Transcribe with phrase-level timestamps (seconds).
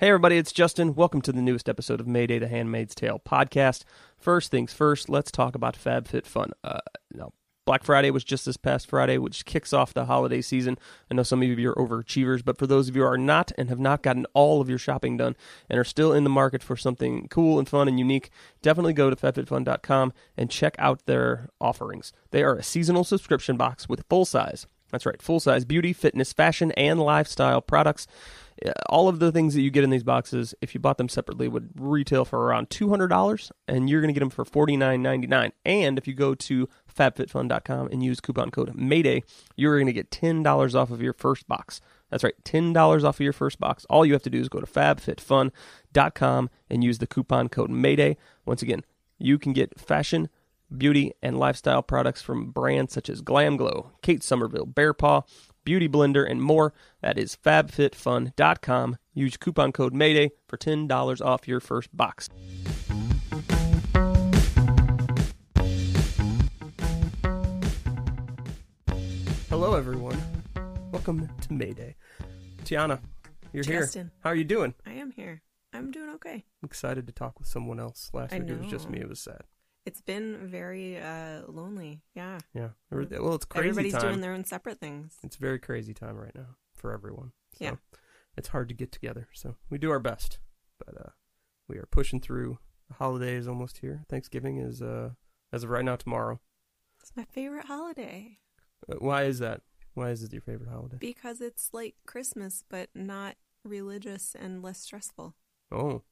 [0.00, 0.94] Hey, everybody, it's Justin.
[0.94, 3.82] Welcome to the newest episode of Mayday the Handmaid's Tale podcast.
[4.16, 6.52] First things first, let's talk about FabFitFun.
[6.62, 6.78] Uh,
[7.12, 7.32] now,
[7.64, 10.78] Black Friday was just this past Friday, which kicks off the holiday season.
[11.10, 13.50] I know some of you are overachievers, but for those of you who are not
[13.58, 15.34] and have not gotten all of your shopping done
[15.68, 18.30] and are still in the market for something cool and fun and unique,
[18.62, 22.12] definitely go to fabfitfun.com and check out their offerings.
[22.30, 24.64] They are a seasonal subscription box with full size.
[24.92, 28.06] That's right, full size beauty, fitness, fashion, and lifestyle products
[28.64, 31.08] Uh, all of the things that you get in these boxes, if you bought them
[31.08, 34.44] separately, would retail for around two hundred dollars, and you're going to get them for
[34.44, 35.52] forty nine ninety nine.
[35.64, 39.22] And if you go to FabFitFun.com and use coupon code Mayday,
[39.56, 41.80] you're going to get ten dollars off of your first box.
[42.10, 43.84] That's right, ten dollars off of your first box.
[43.90, 48.16] All you have to do is go to FabFitFun.com and use the coupon code Mayday.
[48.46, 48.84] Once again,
[49.18, 50.28] you can get fashion,
[50.76, 55.22] beauty, and lifestyle products from brands such as Glam Glow, Kate Somerville, Bear Paw
[55.68, 56.72] Beauty Blender, and more.
[57.02, 58.96] That is fabfitfun.com.
[59.12, 62.30] Use coupon code MAYDAY for $10 off your first box.
[69.50, 70.18] Hello, everyone.
[70.90, 71.96] Welcome to Mayday.
[72.64, 73.00] Tiana,
[73.52, 74.06] you're Justin.
[74.06, 74.12] here.
[74.20, 74.72] How are you doing?
[74.86, 75.42] I am here.
[75.74, 76.46] I'm doing okay.
[76.62, 78.08] I'm excited to talk with someone else.
[78.14, 79.00] Last I week it was just me.
[79.00, 79.42] It was sad.
[79.88, 82.02] It's been very uh, lonely.
[82.14, 82.40] Yeah.
[82.52, 82.68] Yeah.
[82.90, 84.02] Well, it's crazy Everybody's time.
[84.02, 85.16] doing their own separate things.
[85.22, 87.32] It's a very crazy time right now for everyone.
[87.54, 87.74] So Yeah.
[88.36, 89.28] It's hard to get together.
[89.32, 90.40] So we do our best.
[90.84, 91.10] But uh,
[91.68, 92.58] we are pushing through.
[92.88, 94.04] The holiday is almost here.
[94.10, 95.12] Thanksgiving is, uh,
[95.54, 96.38] as of right now, tomorrow.
[97.00, 98.40] It's my favorite holiday
[98.92, 99.62] Uh, why is that?
[99.94, 100.98] Why is it your favorite holiday?
[101.00, 105.34] because it's like Christmas, but not religious and less stressful.
[105.72, 106.02] Oh,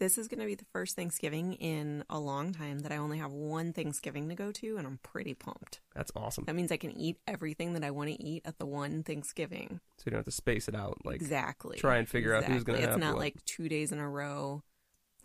[0.00, 3.18] This is going to be the first Thanksgiving in a long time that I only
[3.18, 5.80] have one Thanksgiving to go to, and I'm pretty pumped.
[5.94, 6.44] that's awesome.
[6.46, 9.80] That means I can eat everything that I want to eat at the one Thanksgiving.
[9.98, 10.98] So you don't have to space it out.
[11.04, 11.76] Like, exactly.
[11.78, 12.80] try and figure out who's Exactly.
[12.80, 13.20] have It's not what.
[13.20, 14.62] like two days in a row.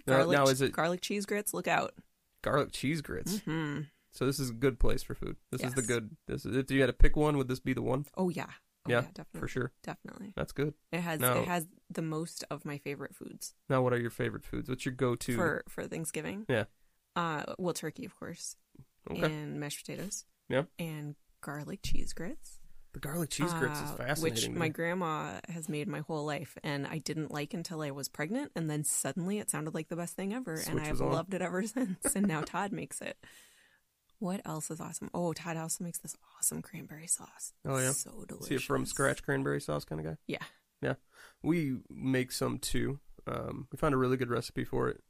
[0.06, 1.54] Garlic, now is it- garlic cheese grits?
[1.54, 1.94] Look out.
[2.44, 3.39] garlic cheese grits.
[3.39, 5.38] hmm So this is a good place for food.
[5.52, 6.17] This is the good.
[6.28, 8.05] This is, if you had to pick one, would this be the one?
[8.17, 8.49] Oh yeah.
[8.88, 9.40] Oh, Yeah, yeah, definitely.
[9.40, 9.72] For sure.
[9.84, 10.34] Definitely.
[10.36, 10.73] That's good.
[10.92, 14.10] It has Now- it has the most of my favorite foods Now, what are your
[14.10, 14.70] favorite foods?
[14.70, 15.36] What's your go-to?
[15.36, 16.46] for for Thanksgiving.
[16.50, 16.66] Yeah.
[17.16, 18.56] Uh well turkey of course.
[19.10, 19.22] okay.
[19.22, 20.26] And mashed potatoes.
[20.50, 20.64] Yeah.
[20.80, 22.60] And garlic cheese grits.
[22.94, 24.52] the garlic cheese grits is uh, fascinating.
[24.54, 28.08] Which my grandma has made my whole life and I didn't like until I was
[28.10, 31.02] pregnant and then suddenly it sounded like the best thing ever and Switch I've was
[31.02, 31.12] on.
[31.12, 32.16] loved it ever since.
[32.16, 33.17] and now Todd makes it.
[34.20, 35.09] What else is awesome?
[35.14, 37.53] Oh, Todd also makes this awesome cranberry sauce.
[37.65, 37.92] Oh, yeah?
[37.92, 38.48] So delicious.
[38.48, 40.17] He a from scratch cranberry sauce kind of guy?
[40.27, 40.43] Yeah.
[40.81, 40.95] Yeah.
[41.43, 42.99] We make some too.
[43.27, 45.02] Um, we found a really good recipe for it.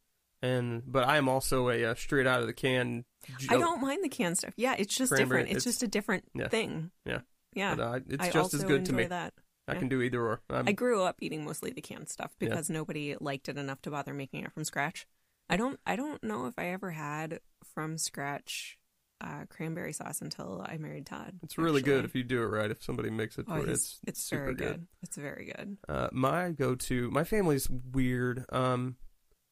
[0.42, 3.06] And but I am also a uh, straight out of the can.
[3.50, 4.54] I don't mind the canned stuff.
[4.58, 5.58] Yeah, it's just Cranberry, different.
[5.58, 6.50] It's, it's- just a different yeah.
[6.50, 6.92] thing.
[7.06, 7.20] Yeah.
[7.54, 7.76] Yeah.
[7.76, 9.06] But, uh, it's I just as good to me.
[9.06, 9.34] that.
[9.68, 9.80] I yeah.
[9.80, 10.42] can do either or.
[10.50, 12.50] I'm, I grew up eating mostly the canned stuff Yeah.
[12.50, 15.08] because nobody liked it enough to bother making it from scratch.
[15.50, 17.40] I don't I don't know if I ever had
[17.74, 18.78] from scratch
[19.26, 21.34] uh, cranberry sauce until I married Todd.
[21.42, 22.70] it's really good if you do it right.
[22.70, 24.68] If somebody makes it Oh, for it, it's it's super very good.
[24.68, 24.88] good.
[25.02, 25.78] It's very good.
[25.90, 28.46] Uh, my go-to, my family's weird.
[28.50, 28.98] Um,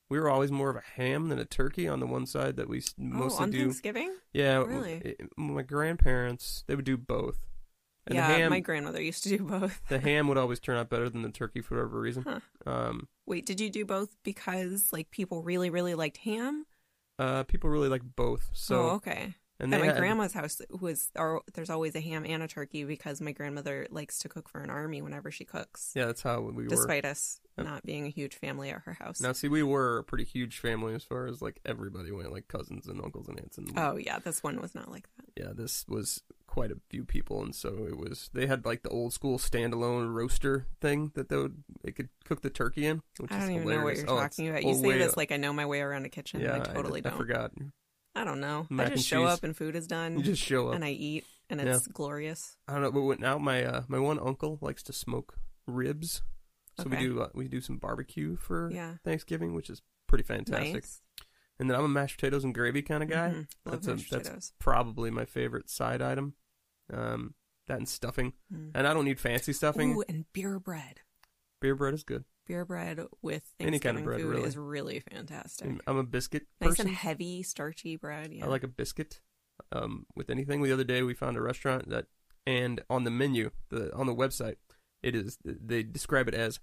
[0.09, 2.69] we were always more of a ham than a turkey on the one side that
[2.69, 3.59] we oh, mostly on do.
[3.61, 4.13] Thanksgiving?
[4.31, 4.93] Yeah, Really?
[4.93, 7.39] it- my grandparents they would do both.
[8.05, 9.81] And yeah, the ham, my grandmother used to do both.
[9.89, 12.23] the ham would always turn out better than the turkey for whatever reason.
[12.23, 12.39] Huh.
[12.69, 16.65] Um, Wait, did you do both because like people really really liked ham?
[17.17, 18.49] uh, people really like both.
[18.53, 19.35] So, oh, okay.
[19.59, 22.83] And At my had- grandma's house was or there's always a ham and a turkey
[22.83, 25.91] because my grandmother likes to cook for an army whenever she cooks.
[25.95, 26.69] Yeah, that's how we were.
[26.69, 29.21] Despite us not being a huge family at her house.
[29.21, 32.47] Now, see, we were a pretty huge family as far as like everybody went, like
[32.47, 33.57] cousins and uncles and aunts.
[33.59, 35.25] And Oh yeah, this one was not like that.
[35.43, 38.29] yeah, this was quite a few people, and so it was.
[38.33, 42.41] They had like the old school standalone roaster thing that they would they could cook
[42.41, 43.03] the turkey in.
[43.19, 44.63] Which I don't even know what you're Oh, talking about.
[44.63, 46.41] You say this like I know my way around a kitchen.
[46.41, 47.13] yeah, I totally I, don't.
[47.13, 47.51] I forgot.
[48.15, 48.67] I don't know.
[48.69, 49.33] Mac I just and show cheese.
[49.37, 50.75] up and food is done, You just show up.
[50.75, 52.55] and I eat, and it's glorious.
[52.67, 55.35] I don't know, but when- now my uh, my one uncle likes to smoke
[55.65, 56.21] ribs,
[56.77, 57.05] so we Okay.
[57.05, 60.73] do uh, we do some barbecue for Yeah, Thanksgiving, which is pretty fantastic.
[60.73, 61.01] nice.
[61.59, 63.29] And then I'm a mashed potatoes and gravy kind of guy.
[63.29, 63.35] Mhm.
[63.35, 64.53] Love That's a- mashed that's- potatoes.
[64.59, 66.35] Probably my favorite side item.
[66.91, 67.35] Um,
[67.67, 68.71] that and stuffing, Mm.
[68.75, 69.95] and I don't need fancy stuffing.
[69.95, 70.99] Ooh, and beer bread.
[71.61, 72.25] Beer bread is good.
[72.45, 74.47] Beer bread with Any kind of bread, food really.
[74.47, 75.69] is really fantastic.
[75.87, 76.87] I'm a biscuit Nice person.
[76.87, 78.31] and heavy, starchy bread.
[78.33, 78.45] Yeah.
[78.45, 79.21] I like a biscuit.
[79.71, 80.61] Um, with anything.
[80.63, 82.05] The other day we found a restaurant that,
[82.45, 84.55] and on the menu, the on the website,
[85.03, 86.59] it is they describe it as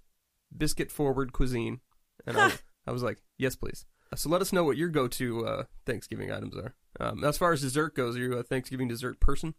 [0.55, 1.81] biscuit forward cuisine,
[2.27, 2.53] and I,
[2.87, 3.87] I was like, yes, please.
[4.17, 6.75] So let us know what your go-to uh, Thanksgiving items are.
[6.99, 9.55] Um, as far as dessert goes, are you a Thanksgiving dessert person?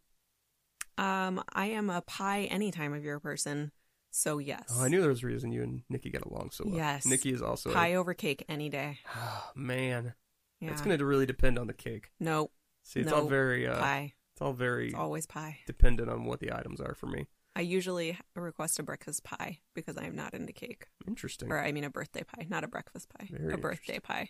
[0.97, 3.71] Um, I am a pie any time of year person.
[4.11, 4.65] So yes.
[4.71, 6.75] Oh, I knew there was a reason you and Nikki get along so well.
[6.75, 7.05] Yes.
[7.05, 7.71] Nikki is also.
[7.73, 8.99] Pie over cake any day.
[9.15, 10.13] Oh, man,
[10.59, 10.71] Yeah.
[10.71, 12.11] it's going to really depend on the cake.
[12.19, 12.51] no
[12.83, 13.67] See, it's all very.
[13.67, 14.13] Uh, pie.
[14.33, 15.59] it's all very It's always pie.
[15.65, 17.27] dependent on what the items are for me.
[17.55, 20.87] I usually request a breakfast pie because I'm not into cake.
[21.07, 21.51] Interesting.
[21.51, 23.27] Or I mean a birthday pie, not a breakfast pie.
[23.31, 24.29] Very a birthday pie.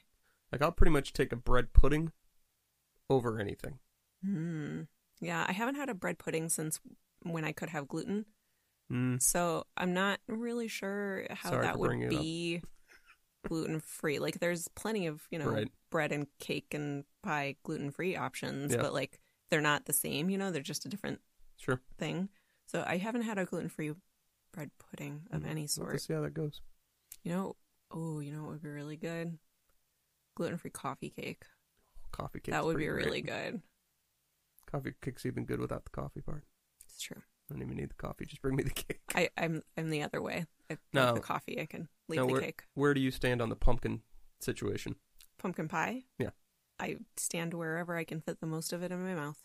[0.52, 2.12] Like I'll pretty much take a bread pudding
[3.10, 3.80] over anything.
[4.26, 4.88] Mm.
[5.22, 6.80] Yeah, I haven't had a bread pudding since
[7.24, 8.26] when I could have gluten.
[8.92, 9.22] Mm.
[9.22, 12.62] So I'm not really sure how Sorry that would it be
[13.48, 14.20] gluten free.
[14.20, 15.72] Like there's plenty of, you know, Right.
[15.90, 18.82] bread and cake and pie gluten free options, Yeah.
[18.82, 21.22] but like they're not the same, you know, they're just a different
[21.58, 21.82] Sure.
[21.98, 22.30] thing.
[22.68, 23.94] So I haven't had a gluten free
[24.52, 25.48] bread pudding of Mm.
[25.48, 25.94] any sort.
[25.94, 26.62] to see how that goes.
[27.24, 27.56] You know,
[27.92, 29.40] oh, you know what would be really good?
[30.36, 31.44] Gluten free coffee cake.
[32.12, 32.52] Coffee cake.
[32.52, 33.62] that would be really good.
[34.66, 36.44] Coffee cake's even good without the coffee part.
[36.86, 37.22] It's true.
[37.52, 38.26] I don't even need the coffee.
[38.26, 39.02] Just bring me the cake.
[39.14, 40.46] I, I'm I'm the other way.
[40.70, 41.14] I No.
[41.14, 41.60] the coffee.
[41.60, 42.64] I can leave Now, the where, cake.
[42.76, 44.02] where do you stand on the pumpkin
[44.40, 44.96] situation?
[45.38, 46.04] Pumpkin pie.
[46.18, 46.30] Yeah.
[46.80, 49.38] I stand wherever I can fit the most of it in my mouth.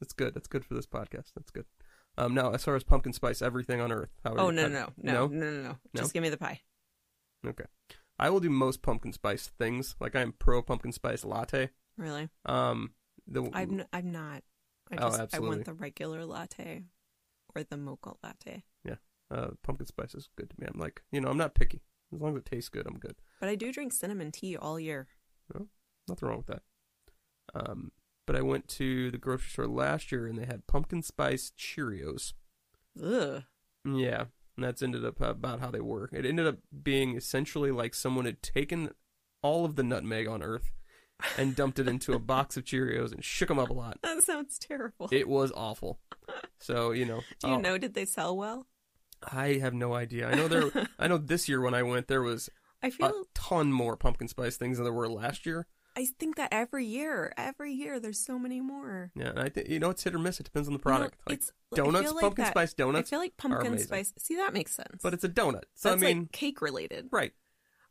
[0.00, 0.34] That's good.
[0.34, 1.32] That's good for this podcast.
[1.34, 1.64] That's good.
[2.16, 4.10] Um, now, as far as pumpkin spice, everything on earth.
[4.24, 5.76] How Oh you- no how- no no no no no no!
[5.96, 6.60] Just give me the pie.
[7.46, 7.64] Okay.
[8.18, 9.96] I will do most pumpkin spice things.
[10.00, 11.70] Like I'm pro pumpkin spice latte.
[11.96, 12.94] Really, Um,
[13.26, 14.42] the I'm n- I'm not.
[14.90, 16.84] I Oh, just I want the regular latte
[17.54, 18.64] or the mocha latte.
[18.84, 18.96] Yeah.
[19.30, 20.66] Uh, pumpkin spice is good to me.
[20.72, 21.82] I'm like, you know, I'm not picky.
[22.14, 23.16] As long as it tastes good, I'm good.
[23.40, 25.08] But I do drink cinnamon tea all year.
[25.54, 25.66] No,
[26.08, 26.62] Nothing wrong with that.
[27.54, 27.92] Um,
[28.26, 32.32] but I went to the grocery store last year and they had pumpkin spice Cheerios.
[33.02, 33.42] Ugh.
[33.84, 34.24] Yeah,
[34.56, 36.12] and that's ended up about how they work.
[36.12, 38.90] It ended up being essentially like someone had taken
[39.42, 40.72] all of the nutmeg on Earth
[41.36, 43.98] and dumped it into a box of Cheerios and shook them up a lot.
[44.02, 45.08] That sounds terrible.
[45.10, 45.98] It was awful.
[46.58, 47.78] So you know, do you I'll- know?
[47.78, 48.66] Did they sell well?
[49.32, 50.28] I have no idea.
[50.28, 50.70] I know there.
[50.98, 52.48] I know this year when I went, there was
[52.82, 53.08] I feel.
[53.08, 55.66] A ton more pumpkin spice things than there were last year.
[55.96, 59.10] I think that every year, every year, there's so many more.
[59.16, 60.38] Yeah, and I think you know it's hit or miss.
[60.38, 61.16] It depends on the product.
[61.26, 64.12] like it's donuts, like pumpkin that- spice donuts, I feel like pumpkin spice.
[64.18, 65.00] See, that makes sense.
[65.02, 65.64] but it's a donut.
[65.74, 67.08] So That's I mean, like cake related.
[67.10, 67.32] right?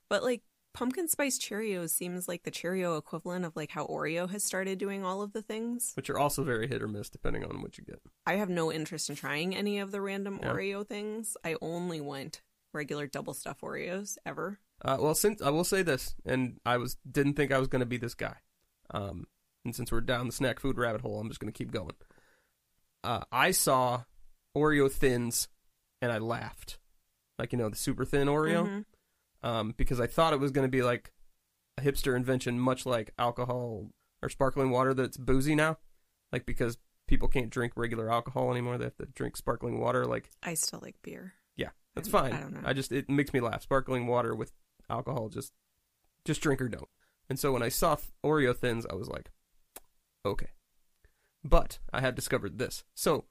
[0.08, 0.44] But like
[0.78, 5.04] pumpkin spice Cheerios seems like the Cheerio equivalent of like how Oreo has started doing
[5.04, 5.92] all of the things.
[5.96, 8.00] Which are also very hit or miss depending on what you get.
[8.26, 10.54] I have no interest in trying any of the random Yeah.
[10.54, 11.36] Oreo things.
[11.44, 12.42] I only want
[12.74, 14.60] regular double stuff Oreos ever.
[14.84, 17.80] Uh, well, since I will say this, and I was didn't think I was going
[17.80, 18.36] to be this guy,
[18.92, 19.26] um,
[19.66, 21.96] and since we're down the snack food rabbit hole, I'm just going to keep going.
[23.04, 24.04] Uh, I saw
[24.56, 25.48] Oreo thins,
[26.02, 26.78] and I laughed,
[27.40, 28.86] like you know the super thin Oreo, Mhm.
[29.44, 31.12] Um, because I thought it was going to be like
[31.78, 33.88] a hipster invention, much like alcohol
[34.22, 35.78] or sparkling water that's boozy now,
[36.32, 40.30] like because people can't drink regular alcohol anymore, they have to drink sparkling water, like
[40.44, 41.34] I still like beer.
[41.56, 42.34] yeah, that's I- fine.
[42.34, 42.62] I don't know.
[42.66, 43.62] I just it makes me laugh.
[43.62, 44.52] Sparkling water with
[44.90, 45.54] alcohol, just
[46.26, 46.90] just drink or don't.
[47.30, 49.30] And so when I saw Oreo thins, I was like,
[50.26, 50.48] okay.
[51.44, 52.84] But I had discovered this.
[52.94, 53.26] So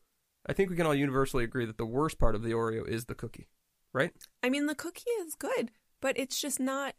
[0.47, 3.07] I think we can all universally agree that the worst part of the Oreo is
[3.07, 3.49] the cookie,
[3.93, 4.13] right?
[4.43, 5.71] I mean, the cookie is good,
[6.07, 6.95] but it's just not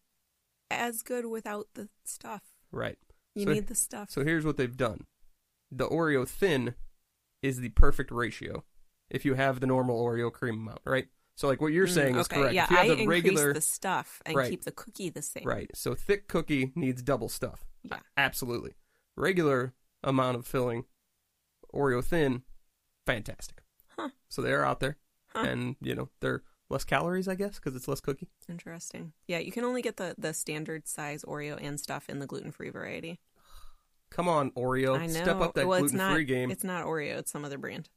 [0.69, 2.41] as good without the stuff.
[2.73, 2.97] Right.
[3.35, 4.11] You So- need the stuff.
[4.11, 5.07] So here's what they've done.
[5.71, 6.75] The Oreo thin
[7.41, 8.65] is the perfect ratio
[9.09, 11.07] if you have the normal Oreo cream amount, right?
[11.37, 12.53] So like what you're Mm, saying is okay, correct.
[12.55, 14.49] Yeah, if you have I the increase regular the stuff and Right.
[14.49, 15.43] keep the cookie the same.
[15.45, 15.71] Right.
[15.73, 17.65] So thick cookie needs double stuff.
[17.83, 17.99] Yeah.
[18.17, 18.75] Absolutely.
[19.15, 19.73] Regular
[20.03, 20.83] amount of filling,
[21.73, 22.43] Oreo thin,
[23.05, 23.63] fantastic.
[23.97, 24.09] Huh.
[24.27, 24.97] So they're out there,
[25.29, 25.45] Huh.
[25.47, 28.29] and you know they're less calories, I guess, because it's less cookie.
[28.49, 29.13] Interesting.
[29.27, 32.51] Yeah, you can only get the the standard size Oreo and stuff in the gluten
[32.51, 33.19] free variety.
[34.09, 35.13] Come on, Oreo, I know.
[35.13, 36.49] step up that well, gluten free game.
[36.51, 37.17] It's not Oreo.
[37.19, 37.89] It's some other brand.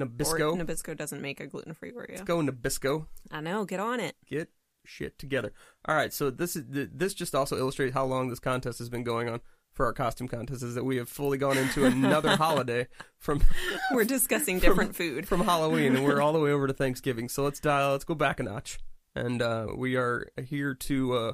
[0.00, 2.10] Nabisco, Or, Nabisco doesn't make a gluten free Oreo.
[2.10, 3.06] let's go Nabisco.
[3.30, 3.64] I know.
[3.64, 4.16] Get on it.
[4.26, 4.50] Get
[4.84, 5.52] shit together.
[5.84, 9.04] All right, so this is this just also illustrates how long this contest has been
[9.04, 9.40] going on
[9.78, 10.64] for our costume contest.
[10.64, 13.40] Is that we have fully gone into another holiday from
[13.92, 15.26] We're discussing different food.
[15.26, 17.28] from Halloween, and we're all the way over to Thanksgiving.
[17.28, 17.92] So let's dial.
[17.92, 18.80] Let's go back a notch,
[19.14, 21.32] and uh, we are here to uh,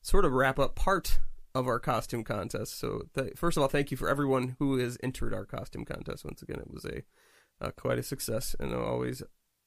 [0.00, 1.20] sort of wrap up part
[1.54, 2.78] of our costume contest.
[2.78, 6.24] So th- first of all, thank you for everyone who has entered our costume contest.
[6.24, 7.02] Once again, it was a
[7.60, 9.22] uh, quite a success, and always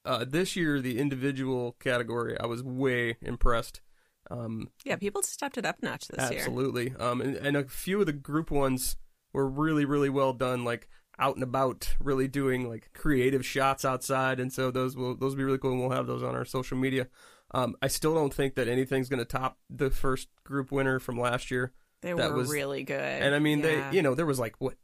[0.05, 3.81] uh, this year the individual category I was way impressed.
[4.29, 6.39] Um, Yeah, people stepped it up notch this year.
[6.39, 6.93] Absolutely.
[6.99, 8.95] Um, and, and a few of the group ones
[9.33, 10.87] were really, really well done, like
[11.19, 14.39] out and about, really doing like creative shots outside.
[14.39, 16.45] And so those will those will be really cool, and we'll have those on our
[16.45, 17.07] social media.
[17.53, 21.19] Um, I still don't think that anything's going to top the first group winner from
[21.19, 21.73] last year.
[22.01, 22.95] They That were was- really good.
[22.99, 23.89] And I mean, Yeah.
[23.91, 24.75] they, you know, there was like what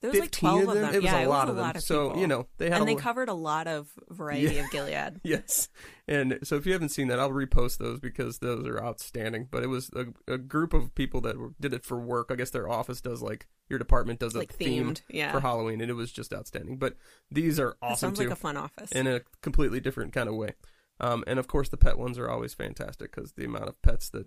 [0.00, 0.94] There was like 12 of them.
[0.94, 1.66] It was yeah, a lot was of a them.
[1.66, 3.88] lot of so you know they had and a they lo- covered a lot of
[4.08, 4.64] variety Yeah.
[4.64, 5.20] of Gilead.
[5.24, 5.68] Yes,
[6.06, 9.48] and so if you haven't seen that, I'll repost those because those are outstanding.
[9.50, 12.28] But it was a, a group of people that were, did it for work.
[12.30, 15.02] I guess their office does like your department does a like theme themed.
[15.10, 15.32] Yeah.
[15.32, 16.76] for Halloween, and it was just outstanding.
[16.76, 16.94] But
[17.30, 18.92] these are That awesome sounds too, like a fun office.
[18.92, 20.52] in a completely different kind of way.
[21.00, 24.10] Um, and of course, the pet ones are always fantastic because the amount of pets
[24.10, 24.26] that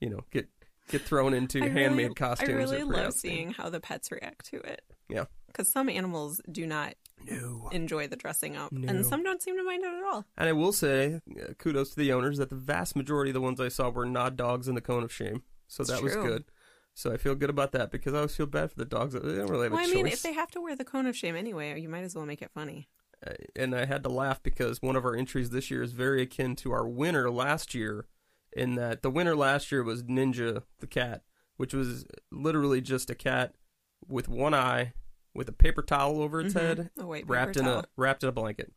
[0.00, 0.48] you know get
[0.88, 2.50] get thrown into I handmade really, costumes.
[2.50, 4.82] I really love seeing how the pets react to it.
[5.08, 5.24] Yeah.
[5.46, 6.94] Because some animals do not
[7.28, 7.68] No.
[7.72, 8.88] enjoy the dressing up, No.
[8.88, 10.24] and some don't seem to mind it at all.
[10.36, 13.40] And I will say, uh, kudos to the owners that the vast majority of the
[13.40, 15.42] ones I saw were not dogs in the cone of shame.
[15.68, 16.44] So It's that was good.
[16.94, 19.14] So I feel good about that because I always feel bad for the dogs.
[19.14, 19.94] that They don't really have Well, a I choice.
[19.94, 22.26] mean, if they have to wear the cone of shame anyway, you might as well
[22.26, 22.88] make it funny.
[23.26, 26.22] Uh, and I had to laugh because one of our entries this year is very
[26.22, 28.06] akin to our winner last year,
[28.54, 31.22] in that the winner last year was Ninja the cat,
[31.56, 33.54] which was literally just a cat
[34.08, 34.92] with one eye,
[35.34, 36.60] with a paper towel over its Mhm.
[36.60, 38.72] head, white paper wrapped in towel, a wrapped in a blanket.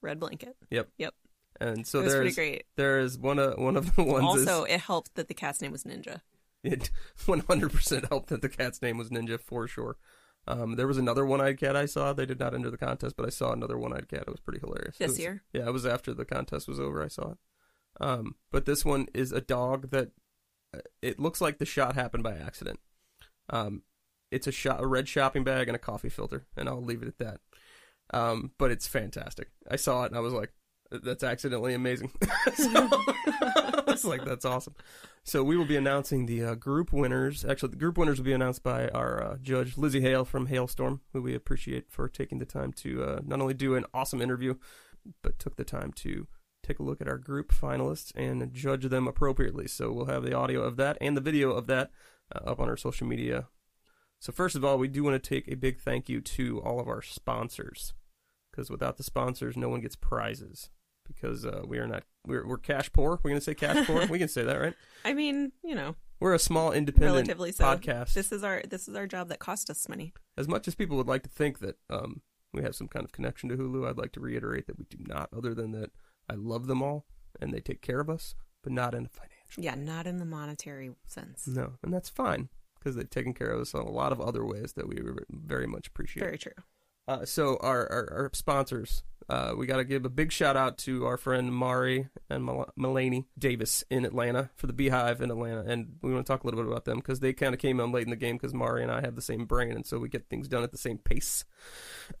[0.00, 0.56] red blanket.
[0.70, 0.88] Yep.
[0.98, 1.14] Yep.
[1.60, 2.66] And so there's great.
[2.76, 5.60] there is one of one of the ones Also, is, it helped that the cat's
[5.60, 6.20] name was Ninja.
[6.62, 6.90] it
[7.26, 9.96] 100% helped that the cat's name was Ninja for sure.
[10.46, 12.12] Um, there was another one-eyed cat I saw.
[12.14, 14.22] They did not enter the contest, but I saw another one-eyed cat.
[14.22, 14.96] It was pretty hilarious.
[14.96, 15.42] This was- year?
[15.52, 17.02] Yeah, it was after the contest was over.
[17.02, 17.38] I saw it.
[18.00, 20.12] Um, but this one is a dog that
[20.72, 22.78] uh, it looks like the shot happened by accident.
[23.50, 23.82] Um,
[24.30, 27.18] it's a a red shopping bag and a coffee filter, and I'll leave it at
[27.18, 27.40] that.
[28.12, 29.50] Um, but it's fantastic.
[29.70, 30.52] I saw it and I was like,
[30.90, 32.12] "That's accidentally amazing."
[32.54, 34.74] so, I was like, "That's awesome."
[35.24, 37.44] So we will be announcing the uh, group winners.
[37.44, 41.00] Actually, the group winners will be announced by our uh, judge Lzzy Hale from Halestorm,
[41.12, 44.54] who we appreciate for taking the time to uh, not only do an awesome interview,
[45.22, 46.26] but took the time to
[46.62, 49.66] take a look at our group finalists and judge them appropriately.
[49.66, 51.90] So we'll have the audio of that and the video of that
[52.34, 53.48] uh, up on our social media.
[54.20, 56.80] So first of all, we do want to take a big thank you to all
[56.80, 57.94] of our sponsors,
[58.50, 60.70] because without the sponsors, no one gets prizes.
[61.06, 63.18] Because uh, we are not, we're, we're cash poor.
[63.22, 64.06] We're gonna say cash poor.
[64.10, 64.74] we can say that, right?
[65.06, 67.64] I mean, you know, We're a small independent relatively so.
[67.64, 68.12] podcast.
[68.12, 70.12] This is our this is our job that cost us money.
[70.36, 72.20] as much as people would like to think that um,
[72.52, 74.98] we have some kind of connection to Hulu, I'd like to reiterate that we do
[75.00, 75.30] not.
[75.34, 75.92] Other than that,
[76.28, 77.06] I love them all
[77.40, 79.62] and they take care of us, but not in a financial.
[79.62, 81.46] Yeah, not in the monetary sense.
[81.46, 84.44] No, and that's fine because they've taken care of us in a lot of other
[84.44, 84.98] ways that we
[85.30, 86.22] very much appreciate.
[86.24, 86.52] Very true.
[87.06, 90.76] Uh, so our, our, our sponsors, uh, we got to give a big shout out
[90.76, 95.62] to our friend Mari and Mel- Melanie Davis in Atlanta for the Beehive in Atlanta,
[95.66, 97.80] and we want to talk a little bit about them because they kind of came
[97.80, 99.98] in late in the game because Mari and I have the same brain, and so
[99.98, 101.46] we get things done at the same pace.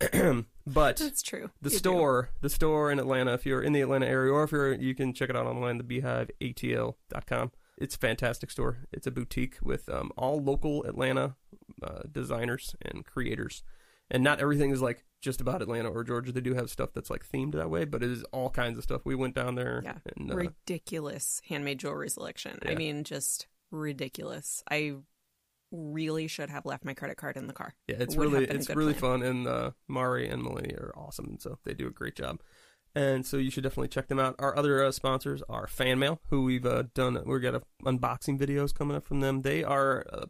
[0.66, 1.50] but That's true.
[1.60, 1.78] the You do.
[1.78, 4.94] store, the store in Atlanta, if you're in the Atlanta area, or if you're, you
[4.94, 7.52] can check it out online, thebeehiveatl.com.
[7.80, 8.78] It's a fantastic store.
[8.92, 11.36] It's a boutique with um, all local Atlanta
[11.82, 13.62] uh, designers and creators.
[14.10, 16.32] And not everything is like just about Atlanta or Georgia.
[16.32, 18.84] They do have stuff that's like themed that way, but it is all kinds of
[18.84, 19.02] stuff.
[19.04, 19.82] We went down there.
[19.84, 19.98] Yeah.
[20.16, 22.58] And, uh, ridiculous handmade jewelry selection.
[22.66, 24.62] I mean, just ridiculous.
[24.70, 24.94] I
[25.70, 27.74] really should have left my credit card in the car.
[27.86, 29.20] Yeah, it's would really it's really plan.
[29.20, 32.40] fun, and uh, Mari and Melanie are awesome, and so they do a great job.
[32.98, 34.34] And so you should definitely check them out.
[34.40, 37.22] Our other uh, sponsors are Fan Mail, who we've uh, done.
[37.24, 39.42] We've got a, unboxing videos coming up from them.
[39.42, 40.26] They are uh,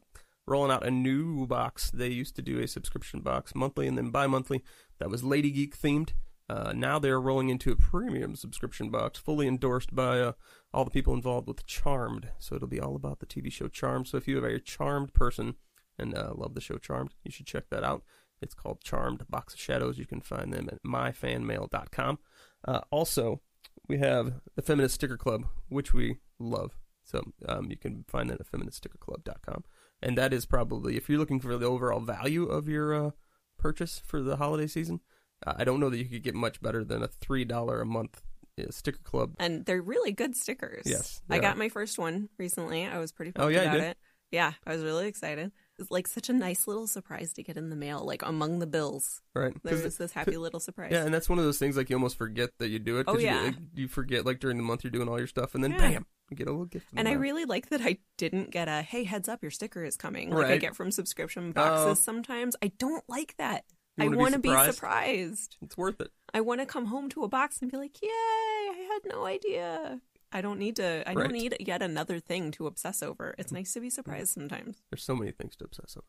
[0.47, 1.91] rolling out a new box.
[1.91, 4.63] They used to do a subscription box monthly and then bi-monthly
[4.99, 6.11] that was Lady Geek themed.
[6.51, 10.33] Uh, now they're rolling into a premium subscription box, fully endorsed by uh,
[10.75, 12.29] all the people involved with Charmed.
[12.39, 14.09] So it'll be all about the TV show Charmed.
[14.09, 15.55] So if you are a Charmed person
[15.99, 18.03] and uh, love the show Charmed, you should check that out.
[18.43, 19.97] It's called Charmed Box of Shadows.
[19.97, 22.19] You can find them at myfanmail.com.
[22.67, 23.41] Uh, also,
[23.89, 26.77] we have the Feminist Sticker Club, which we love.
[27.05, 29.65] So um, you can find that at feministstickerclub.com.
[30.03, 33.11] And that is probably, if you're looking for the overall value of your uh,
[33.59, 35.01] purchase for the holiday season,
[35.47, 38.23] uh, I don't know that you could get much better than a $3 a month
[38.61, 39.35] uh, sticker club.
[39.39, 40.83] And they're really good stickers.
[40.87, 42.87] Yes, I they got my first one recently.
[42.87, 43.97] I was pretty Oh, pumped yeah, you about it.
[44.31, 45.53] Yeah, I was really excited.
[45.79, 48.67] It's like such a nice little surprise to get in the mail, like among the
[48.67, 49.21] bills.
[49.35, 49.55] Right?
[49.63, 50.91] There was this happy little surprise.
[50.93, 53.05] Yeah, and that's one of those things like you almost forget that you do it.
[53.09, 53.43] Oh, you, yeah.
[53.43, 55.79] like, you forget like during the month you're doing all your stuff, and then Yeah.
[55.79, 56.87] bam, you get a little gift.
[56.97, 57.21] And I mail.
[57.21, 60.47] really like that I didn't get a hey heads up your sticker is coming like
[60.47, 61.53] I get from subscription Oh.
[61.53, 62.57] boxes sometimes.
[62.61, 63.65] I don't like that.
[64.01, 65.57] I want to be surprised.
[65.63, 66.11] it's worth it.
[66.35, 69.25] I want to come home to a box and be like, "Yay, I had no
[69.27, 70.01] idea."
[70.33, 71.23] I don't need to I Right.
[71.25, 73.35] don't need yet another thing to obsess over.
[73.39, 74.83] It's nice to be surprised sometimes.
[74.91, 76.07] There's so many things to obsess over.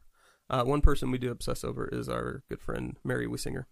[0.50, 3.66] Uh, one person we do obsess over is our good friend Mary Wissinger,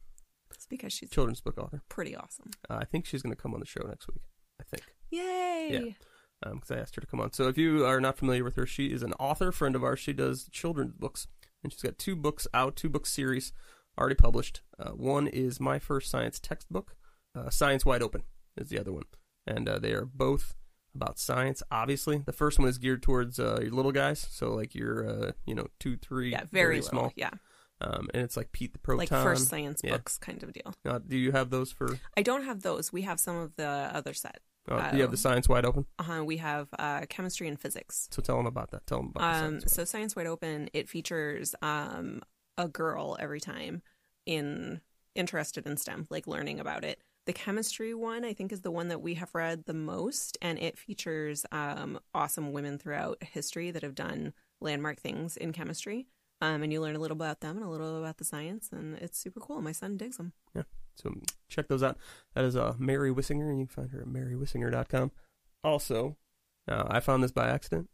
[0.53, 1.81] It's because she's children's book author.
[1.89, 2.51] pretty awesome.
[2.69, 4.21] Uh, I think she's going to come on the show next week.
[4.61, 5.69] I think Yay.
[6.43, 7.33] Yeah, because I asked her to come on.
[7.33, 9.99] So if you are not familiar with her, she is an author, friend of ours.
[9.99, 11.27] She does children's books
[11.63, 13.51] and she's got two books out, two book series
[13.99, 14.61] already published.
[14.79, 16.95] Uh, one is My First Science Textbook.
[17.35, 18.21] Uh, Science Wide Open
[18.55, 19.03] is the other one,
[19.47, 20.55] and uh, they are both
[20.95, 21.61] about science.
[21.71, 25.31] Obviously, the first one is geared towards uh, your little guys, so like your uh,
[25.45, 27.03] you know two, three, Yeah, very, small.
[27.03, 27.13] little.
[27.15, 27.29] Yeah,
[27.81, 28.97] Um, and it's like Pete the Proton.
[28.99, 29.91] like first science yeah.
[29.91, 30.73] books kind of deal.
[30.85, 31.97] Uh, do you have those for?
[32.15, 32.91] I don't have those.
[32.91, 34.39] We have some of the other set.
[34.69, 35.11] Uh, do you have Oh.
[35.11, 35.85] the Science Wide Open?
[35.97, 38.09] Uh-huh, we have uh, chemistry and physics.
[38.11, 38.85] So tell them about that.
[38.85, 42.21] Tell them about the Um, Science Wide so Science Wide Open, it features um,
[42.57, 43.81] a girl every time
[44.25, 44.81] in
[45.15, 46.99] interested in STEM, like learning about it.
[47.27, 50.57] The chemistry one, I think, is the one that we have read the most, and
[50.57, 54.31] it features um, awesome women throughout history that have done
[54.61, 56.07] landmark things in chemistry.
[56.39, 58.95] Um, and you learn a little about them and a little about the science, and
[58.99, 59.61] it's super cool.
[59.61, 60.31] My son digs them.
[60.55, 60.63] Yeah.
[60.95, 61.15] So
[61.49, 61.97] check those out.
[62.33, 65.11] That is uh, Mary Wissinger, and you can find her at marywissinger.com.
[65.65, 66.15] Also,
[66.65, 67.89] uh, I found this by accident.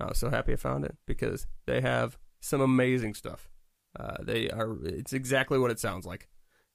[0.00, 3.50] I was so happy I found it because they have some amazing stuff.
[4.00, 6.26] Uh, they are, it's exactly what it sounds like.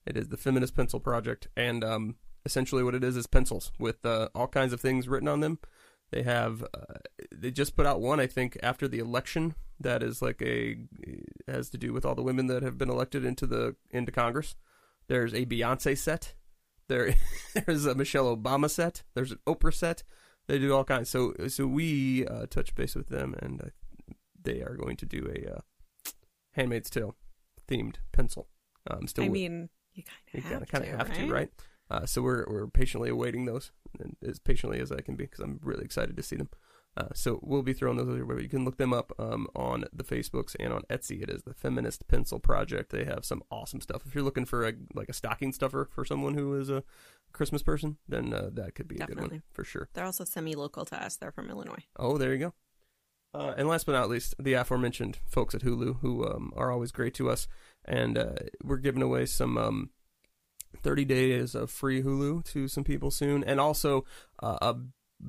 [0.06, 4.06] It is the Feminist Pencil Project, and um, essentially what it is is pencils with
[4.06, 5.60] uh, all kinds of things written on them.
[6.12, 7.00] They have, uh,
[7.36, 10.78] they just put out one, I think, after the election that is like a,
[11.48, 14.56] has to do with all the women that have been elected into the, into Congress.
[15.08, 16.36] There's a Beyonce set.
[16.88, 17.16] There,
[17.66, 19.04] there's a Michelle Obama set.
[19.16, 20.04] There's an Oprah set.
[20.48, 21.10] They do all kinds.
[21.10, 25.34] So, so we uh, touch base with them, and uh, they are going to do
[25.34, 25.62] a uh,
[26.52, 27.16] Handmaid's Tale
[27.68, 28.50] themed pencil.
[28.90, 30.04] Um, still, I mean, you
[30.42, 31.50] kind of kind of have, have to, to, right?
[31.90, 35.40] Uh, so we're we're patiently awaiting those, and as patiently as I can be, because
[35.40, 36.50] I'm really excited to see them.
[36.96, 38.40] Uh, so we'll be throwing those everywhere.
[38.40, 41.24] You can look them up um, on the Facebooks and on Etsy.
[41.24, 42.92] It is the Feminist Pencil Project.
[42.92, 44.04] They have some awesome stuff.
[44.06, 46.84] If you're looking for a like a stocking stuffer for someone who is a
[47.32, 49.90] Christmas person, then uh, that could be a good one for sure.
[49.94, 51.16] They're also semi-local to us.
[51.16, 51.84] They're from Illinois.
[51.98, 52.54] Oh, there you go.
[53.34, 56.92] Uh, and last but not least, the aforementioned folks at Hulu, who um, are always
[56.92, 57.48] great to us,
[57.84, 59.90] and uh, we're giving away some um,
[60.84, 64.06] 30 days of free Hulu to some people soon, and also
[64.42, 64.76] uh, a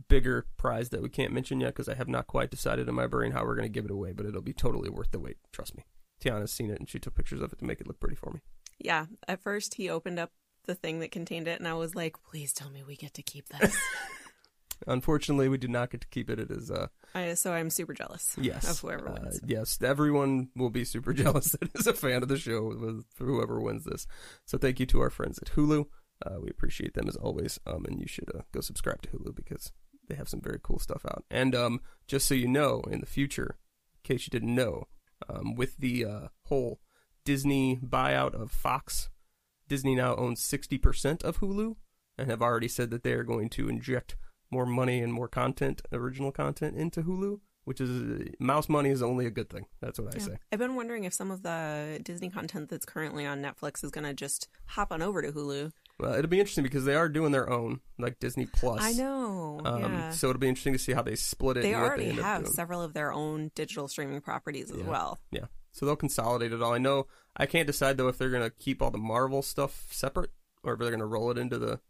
[0.09, 3.07] bigger prize that we can't mention yet because I have not quite decided in my
[3.07, 5.39] brain how we're going to give it away, but it'll be totally worth the wait.
[5.53, 5.85] Trust me.
[6.21, 8.31] Tiana's seen it, and she took pictures of it to make it look pretty for
[8.33, 8.41] me.
[8.79, 9.07] Yeah.
[9.29, 10.31] At first, he opened up
[10.65, 13.23] the thing that contained it, and I was like, "Please tell me we get to
[13.23, 13.77] keep this."
[14.87, 16.39] Unfortunately, we did not get to keep it.
[16.39, 18.35] It is uh, I, so I'm super jealous.
[18.41, 18.69] Yes.
[18.71, 19.41] Of whoever Uh, wins.
[19.47, 23.61] yes, everyone will be super jealous that is a fan of the show with whoever
[23.61, 24.07] wins this.
[24.47, 25.87] So thank you to our friends at Hulu.
[26.25, 27.59] Uh, we appreciate them as always.
[27.67, 29.73] Um, and you should uh, go subscribe to Hulu because
[30.09, 31.25] they have some very cool stuff out.
[31.31, 33.57] And um, just so you know, in the future,
[34.05, 34.89] in case you didn't know,
[35.29, 36.81] um, with the uh, whole
[37.25, 39.09] Disney buyout of Fox,
[39.69, 41.77] Disney now owns 60% of Hulu
[42.19, 44.17] and have already said that they are going to inject
[44.55, 49.27] more money and more content, original content, into Hulu, which is mouse money is only
[49.27, 49.67] a good thing.
[49.81, 50.25] That's what I Yeah.
[50.27, 50.39] say.
[50.53, 54.05] I've been wondering if some of the Disney content that's currently on Netflix is going
[54.05, 55.73] to just hop on over to Hulu.
[55.99, 58.81] Well, it'll be interesting because they are doing their own, like Disney Plus.
[58.83, 59.61] I know.
[59.65, 60.11] Um, yeah.
[60.11, 61.63] So it'll be interesting to see how they split it.
[61.63, 64.89] they already end have several of their own digital streaming properties as Yeah.
[64.89, 65.19] well.
[65.31, 65.47] Yeah.
[65.73, 66.73] So they'll consolidate it all.
[66.75, 67.07] I know.
[67.37, 70.31] I can't decide though if they're gonna keep all the Marvel stuff separate
[70.63, 71.81] or if they're gonna roll it into the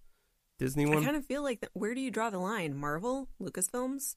[0.58, 0.98] Disney one.
[0.98, 2.76] I kind of feel like, that, where do you draw the line?
[2.76, 3.28] Marvel?
[3.42, 4.16] Lucasfilms?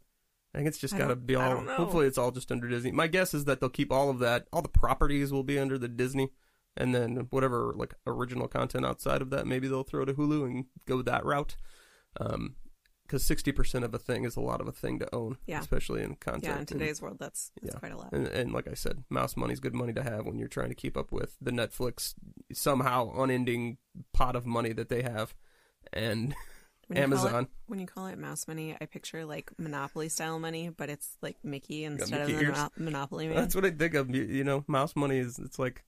[0.54, 1.58] I think it's just got to be all.
[1.65, 2.91] Hopefully, it's all just under Disney.
[2.91, 4.47] My guess is that they'll keep all of that.
[4.54, 6.32] All the properties will be under the Disney,
[6.76, 10.65] and then whatever like original content outside of that, maybe they'll throw to Hulu and
[10.88, 11.58] go that route.
[12.19, 12.56] Um,
[13.06, 15.60] because sixty percent of a thing is a lot of a thing to own, Yeah.
[15.62, 16.43] especially in content.
[16.43, 17.80] Yeah, in And- today's world, that's, that's Yeah.
[17.80, 18.12] quite a lot.
[18.12, 20.76] and, and like I said, mouse money's good money to have when you're trying to
[20.76, 22.15] keep up with the Netflix
[22.52, 23.78] somehow unending
[24.13, 25.34] pot of money that they have,
[25.93, 26.36] and
[26.88, 27.47] When call it- Amazon.
[27.65, 31.38] when you call it mouse money, I picture like Monopoly style money, but it's like
[31.43, 32.58] Mickey instead Mickey of ears.
[32.58, 33.36] Mono- Monopoly man.
[33.38, 34.13] That's what I think of.
[34.13, 35.84] You, you know, mouse money is it's like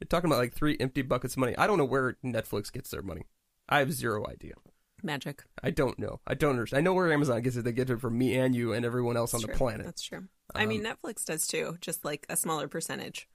[0.00, 1.56] you're talking about like three empty buckets of money.
[1.56, 3.22] I don't know where Netflix gets their money.
[3.68, 4.54] I have zero idea.
[5.02, 5.44] Magic.
[5.62, 6.20] I don't know.
[6.26, 6.78] I don't understand.
[6.78, 7.64] I know where Amazon gets it.
[7.64, 9.86] They get it from me and you and everyone else That's on the planet.
[9.86, 10.28] That's true.
[10.54, 13.28] I mean, Um, Netflix does too, just like a smaller percentage.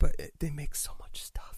[0.00, 1.57] but it, they make so much stuff.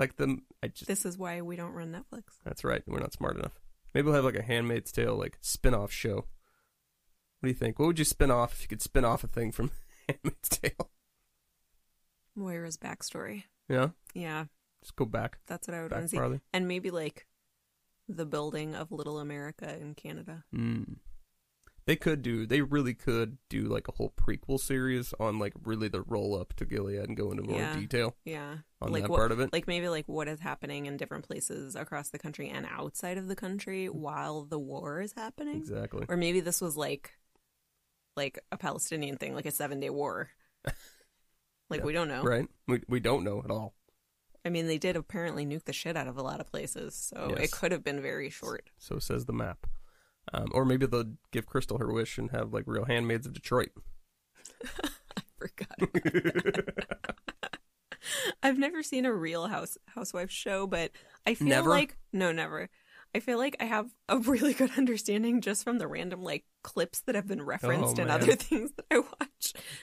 [0.00, 2.22] Like the I just This is why we don't run Netflix.
[2.44, 2.82] That's right.
[2.86, 3.52] We're not smart enough.
[3.94, 6.14] Maybe we'll have like a Handmaid's Tale like spin-off show.
[7.40, 7.78] What do you think?
[7.78, 9.70] What would you spin off if you could spin off a thing from
[10.08, 10.90] Handmaid's Tale?
[12.36, 13.44] Moira's backstory.
[13.68, 14.46] Yeah, Yeah,
[14.82, 16.16] just go back, that's what I would want back to see.
[16.16, 16.40] farther.
[16.52, 17.26] And maybe like
[18.08, 20.44] the building of Little America in Canada.
[20.54, 20.96] Mm.
[21.86, 22.46] They could do.
[22.46, 26.54] They really could do like a whole prequel series on like really the roll up
[26.56, 27.74] to Gilead and go into more Yeah.
[27.74, 28.58] detail Yeah.
[28.80, 29.52] on like that what, part of it.
[29.52, 33.28] Like maybe like what is happening in different places across the country and outside of
[33.28, 33.98] the country mm-hmm.
[33.98, 35.56] while the war is happening.
[35.56, 36.04] exactly.
[36.08, 37.12] Or maybe this was like
[38.16, 40.28] like a Palestinian thing, like a seven day war.
[41.70, 41.86] Like Yeah.
[41.86, 42.22] we don't know.
[42.24, 42.48] right?
[42.66, 43.74] We we don't know at all.
[44.44, 47.28] I mean, they did apparently nuke the shit out of a lot of places, so
[47.36, 47.44] Yes.
[47.44, 48.70] it could have been very short.
[48.78, 49.66] So says the map.
[50.32, 53.70] Um, or maybe they'll give Crystal her wish and have like real handmaids of Detroit.
[54.64, 56.70] I Forgot.
[58.42, 60.92] I've never seen a real house housewife show, but
[61.26, 61.68] I feel Never?
[61.70, 62.68] like no, never.
[63.14, 67.00] I feel like I have a really good understanding just from the random like clips
[67.02, 68.22] that have been referenced Oh, and man.
[68.22, 69.29] other things that I watch.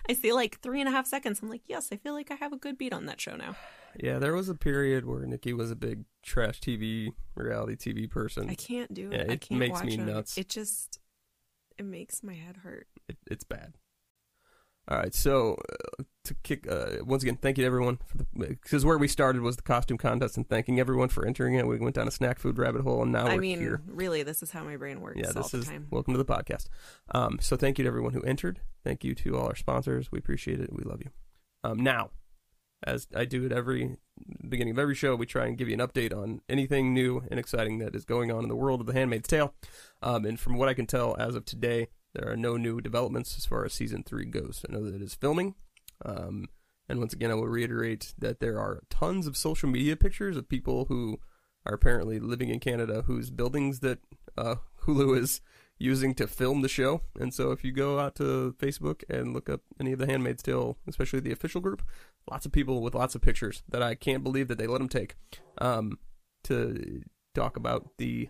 [0.10, 1.40] I see like three and a half seconds.
[1.42, 3.56] I'm like, yes, I feel like I have a good beat on that show now.
[4.00, 8.50] yeah, there was a period where Nikki was a big trash TV, reality TV person.
[8.50, 9.30] I can't do Yeah, it.
[9.30, 10.00] I it can't makes watch me it.
[10.00, 10.38] nuts.
[10.38, 11.00] It just
[11.78, 12.88] it makes my head hurt.
[13.08, 13.76] it, it's bad.
[14.90, 15.58] All right, so
[16.00, 19.10] uh, to kick uh, once again, thank you to everyone for the because where we
[19.10, 21.68] started was the costume contest, and thanking everyone for entering it.
[21.68, 23.82] We went down a snack food rabbit hole, and now I we're I mean, here.
[23.86, 25.88] really, this is how my brain works Yeah, all this the is time.
[25.92, 26.68] welcome to the podcast.
[27.14, 28.62] Um, so thank you to everyone who entered.
[28.86, 30.10] Thank you to all our sponsors.
[30.10, 30.72] We appreciate it.
[30.72, 31.10] We love you.
[31.66, 32.12] Um, now,
[32.86, 33.98] as I do at every
[34.48, 37.40] beginning of every show, we try and give you an update on anything new and
[37.42, 39.54] exciting that is going on in the world of The Handmaid's Tale.
[40.02, 43.38] Um, and from what I can tell, as of today, there are no new developments
[43.38, 44.66] as far as season three goes.
[44.68, 45.56] I know that it is filming.
[46.04, 46.48] Um,
[46.90, 50.50] and once again, I will reiterate that there are tons of social media pictures of
[50.50, 51.20] people who
[51.66, 54.00] are apparently living in Canada whose buildings that
[54.38, 55.42] uh, Hulu is
[55.78, 57.02] using to film the show.
[57.20, 60.42] And so if you go out to Facebook and look up any of the Handmaid's
[60.42, 61.84] Tale, especially the official group,
[62.32, 64.90] lots of people with lots of pictures that I can't believe that they let them
[64.90, 65.16] take
[65.60, 66.00] um,
[66.46, 67.04] to
[67.36, 68.30] talk about the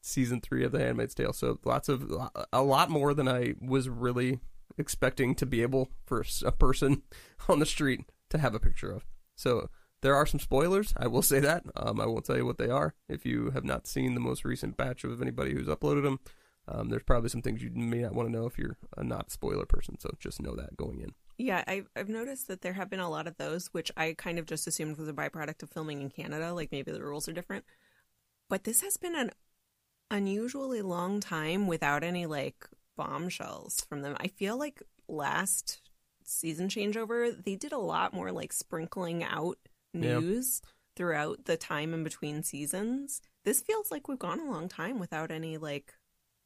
[0.00, 1.32] season three of the Handmaid's Tale.
[1.32, 2.10] So lots of
[2.52, 4.40] a lot more than I was really
[4.78, 7.02] expecting to be able for a person
[7.48, 9.04] on the street to have a picture of.
[9.36, 9.68] So
[10.02, 10.94] there are some spoilers.
[10.96, 11.64] I will say that.
[11.76, 12.94] Um, I won't tell you what they are.
[13.08, 16.20] If you have not seen the most recent batch of anybody who's uploaded them,
[16.68, 19.30] um, there's probably some things you may not want to know if you're a not
[19.30, 19.98] spoiler person.
[19.98, 21.14] So just know that going in.
[21.38, 24.38] Yeah, I've, I've noticed that there have been a lot of those, which I kind
[24.38, 26.52] of just assumed was a byproduct of filming in Canada.
[26.52, 27.64] Like maybe the rules are different.
[28.48, 29.30] But this has been an
[30.10, 34.16] unusually long time without any like bombshells from them.
[34.20, 35.80] I feel like last
[36.24, 39.58] season changeover, they did a lot more like sprinkling out
[39.92, 40.18] Yeah.
[40.20, 40.62] news
[40.96, 43.22] throughout the time in between seasons.
[43.44, 45.94] This feels like we've gone a long time without any like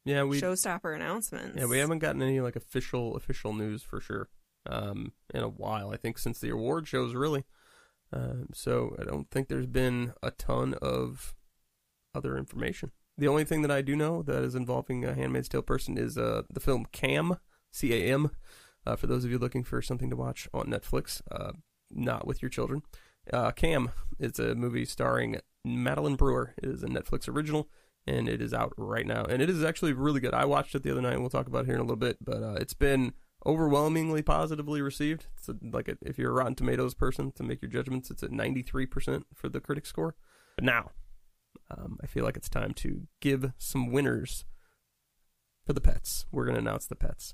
[0.05, 1.57] Yeah, we showstopper announcements.
[1.57, 4.29] yeah we haven't gotten any like official official news for sure
[4.67, 5.89] um, in a while.
[5.91, 7.43] I think since the award shows really.
[8.13, 11.33] Um, so I don't think there's been a ton of
[12.13, 12.91] other information.
[13.17, 16.17] The only thing that I do know that is involving a Handmaid's Tale person is
[16.17, 17.37] uh, the film Cam,
[17.71, 18.31] C A M.
[18.85, 21.53] Uh, for those of you looking for something to watch on Netflix, uh,
[21.89, 22.83] not with your children.
[23.31, 26.53] Uh, Cam is a movie starring Madeline Brewer.
[26.61, 27.69] It is a Netflix original,
[28.05, 29.23] and it is out right now.
[29.23, 30.33] And it is actually really good.
[30.33, 31.95] I watched it the other night, and we'll talk about it here in a little
[31.95, 32.17] bit.
[32.23, 33.13] But uh, it's been
[33.45, 35.27] overwhelmingly positively received.
[35.37, 38.23] It's a, like a, if you're a Rotten Tomatoes person to make your judgments, it's
[38.23, 40.15] at 93% for the critic score.
[40.57, 40.91] But now,
[41.69, 44.45] um, I feel like it's time to give some winners
[45.65, 46.25] for the pets.
[46.31, 47.33] We're going to announce the pets.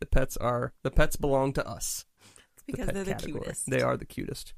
[0.00, 2.04] The pets are the pets belong to us.
[2.54, 3.40] It's because pet they're the category.
[3.44, 3.70] cutest.
[3.70, 4.54] They are the cutest.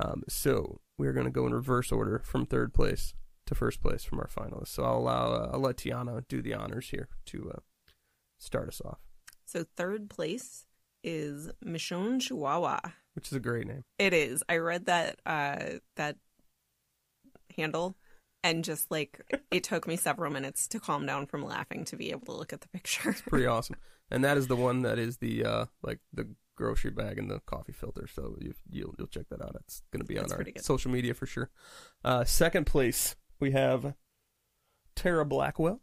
[0.00, 3.14] Um, so we're going to go in reverse order from third place
[3.46, 4.68] to first place from our finalists.
[4.68, 7.60] So I'll allow uh, I'll let Tiana do the honors here to uh,
[8.38, 8.98] start us off,
[9.44, 10.66] So third place
[11.02, 12.80] is Michonne Chihuahua.
[13.14, 13.84] which is a great name.
[13.98, 14.42] It is.
[14.48, 16.16] I read that uh that
[17.56, 17.96] handle
[18.44, 22.10] and just like it took me several minutes to calm down from laughing to be
[22.10, 23.16] able to look at the picture.
[23.26, 23.76] Pretty awesome.
[24.10, 27.40] And that is the one that is the uh, like the grocery bag and the
[27.46, 28.06] coffee filter.
[28.06, 29.56] So you, you'll you'll check that out.
[29.60, 31.50] It's going to be on That's our social media for sure.
[32.04, 33.94] Uh, second place we have
[34.94, 35.80] Tara Blackwell,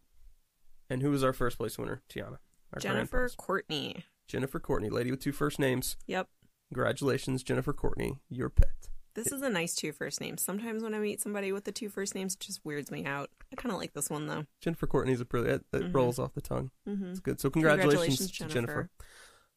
[0.90, 2.04] and who is our first place winner?
[2.10, 2.38] Tiana.
[2.80, 3.28] Jennifer.
[3.36, 4.06] Courtney.
[4.28, 5.98] Jennifer Courtney, lady with two first names.
[6.08, 6.30] Yep.
[6.72, 8.91] Congratulations, Jennifer Courtney, your pet.
[9.14, 10.42] This is a nice two first names.
[10.42, 13.30] Sometimes when I meet somebody with the two first names, it just weirds me out.
[13.52, 14.46] I kind of like this one though.
[14.62, 15.94] Jennifer Courtney's a pretty, it, it Mhm.
[15.96, 16.72] rolls off the tongue.
[16.88, 17.12] Mm-hmm.
[17.12, 17.40] It's good.
[17.42, 18.54] So congratulations, Congratulations, to Jennifer.
[18.74, 18.90] Jennifer.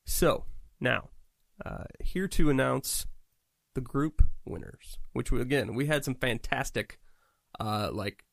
[0.07, 0.45] So
[0.81, 1.11] now,
[1.65, 3.07] uh, here to announce
[3.75, 6.99] the group winners, which we, again we had some fantastic,
[7.61, 8.25] uh, like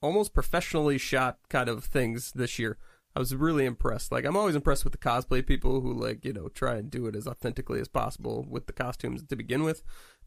[0.00, 2.78] almost professionally shot kind of things this year.
[3.14, 4.10] I was really impressed.
[4.10, 7.06] Like I'm always impressed with the cosplay people who like you know try and do
[7.06, 9.82] it as authentically as possible with the costumes to begin with.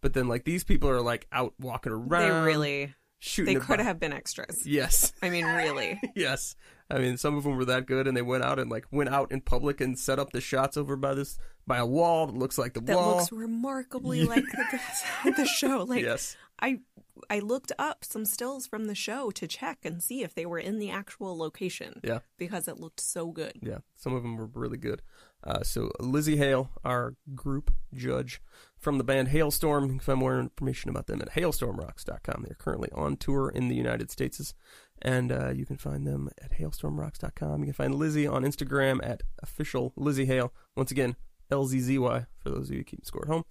[0.05, 2.29] But then like these people are like out walking around.
[2.29, 3.55] They really shooting.
[3.55, 4.63] they could have been extras.
[4.63, 5.11] Yes.
[5.23, 5.99] I mean, really.
[6.15, 6.55] yes.
[6.91, 9.09] I mean, some of them were that good, and they went out and like went
[9.09, 12.35] out in public and set up the shots over by this by a wall that
[12.35, 12.85] looks like the wall.
[12.85, 13.15] That wall.
[13.17, 15.83] looks remarkably like the, the show.
[15.89, 16.81] Like yes, I
[17.27, 20.59] I looked up some stills from the show to check and see if they were
[20.59, 21.99] in the actual location.
[22.03, 22.19] Yeah.
[22.37, 23.53] Because it looked so good.
[23.63, 23.79] yeah.
[23.95, 25.01] Some of them were really good.
[25.43, 28.41] Uh, so Lzzy Hale, our group judge
[28.85, 29.85] from the band Halestorm.
[29.85, 32.43] You can find more information about them at halestormrocks.com.
[32.45, 34.53] They're currently on tour in the United States,
[35.01, 37.61] and uh, you can find them at halestormrocks.com.
[37.61, 40.53] You can find Lzzy on Instagram at official Lzzy Hale.
[40.75, 41.15] Once again,
[41.49, 43.45] L Z Z Y for those of you keeping score at home.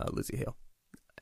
[0.00, 0.56] Uh, Lzzy Hale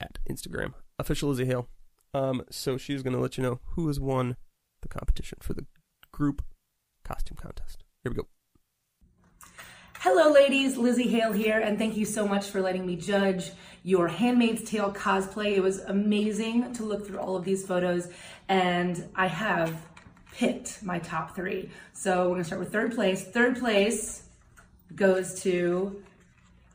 [0.00, 1.68] at Instagram, official Lzzy Hale.
[2.14, 4.36] Um, so she's going to let you know who has won
[4.82, 5.66] the competition for the
[6.12, 6.42] group
[7.02, 7.82] costume contest.
[8.04, 8.28] Here we go.
[10.02, 10.76] Hello, ladies.
[10.76, 13.50] Lzzy Hale here, and thank you so much for letting me judge
[13.82, 15.56] your Handmaid's Tale cosplay.
[15.56, 18.06] It was amazing to look through all of these photos,
[18.48, 19.74] and I have
[20.32, 21.70] picked my top three.
[21.94, 23.24] So we're gonna start with third place.
[23.24, 24.22] Third place
[24.94, 26.00] goes to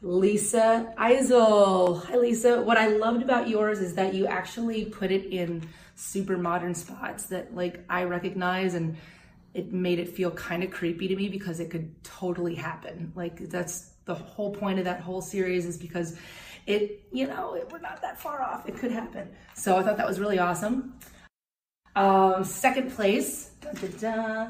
[0.01, 2.03] Lisa Eisel.
[2.03, 2.61] Hi, Lisa.
[2.61, 7.27] What I loved about yours is that you actually put it in super modern spots
[7.27, 8.97] that like I recognize and
[9.53, 13.11] it made it feel kind of creepy to me because it could totally happen.
[13.15, 16.17] Like that's the whole point of that whole series is because
[16.65, 18.67] it, you know, it, we're not that far off.
[18.67, 19.29] It could happen.
[19.53, 20.95] So I thought that was really awesome.
[21.95, 24.47] Um, second place da, da, da,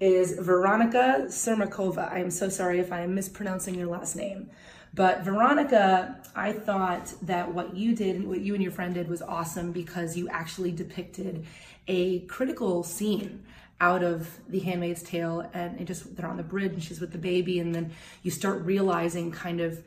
[0.00, 2.12] is Veronica Sermakova.
[2.12, 4.50] I am so sorry if I am mispronouncing your last name.
[4.92, 9.22] But Veronica, I thought that what you did, what you and your friend did was
[9.22, 11.46] awesome because you actually depicted
[11.88, 13.44] a critical scene
[13.80, 17.12] out of the handmaid's tale and it just they're on the bridge and she's with
[17.12, 19.82] the baby and then you start realizing kind of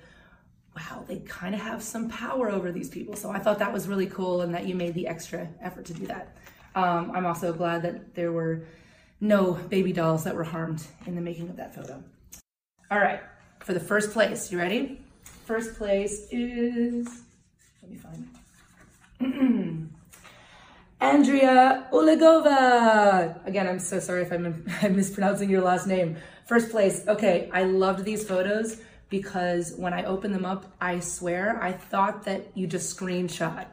[0.75, 3.15] wow they kind of have some power over these people.
[3.15, 5.93] So i thought that was really cool and that you made the extra effort to
[5.93, 6.35] do that.
[6.75, 8.65] Um, i'm also glad that there were
[9.19, 12.03] no baby dolls that were harmed in the making of that photo.
[12.91, 13.21] All right
[13.67, 15.01] for the first place you ready?
[15.45, 17.07] First place is
[17.81, 19.89] let me find
[20.99, 23.45] Andrea Olegova.
[23.45, 26.17] Again, I'm so sorry if I'm, I'm, mispronouncing your last name.
[26.45, 27.07] First place.
[27.07, 32.23] Okay, I loved these photos because when I opened them up, I swear I thought
[32.25, 33.67] that you just screenshot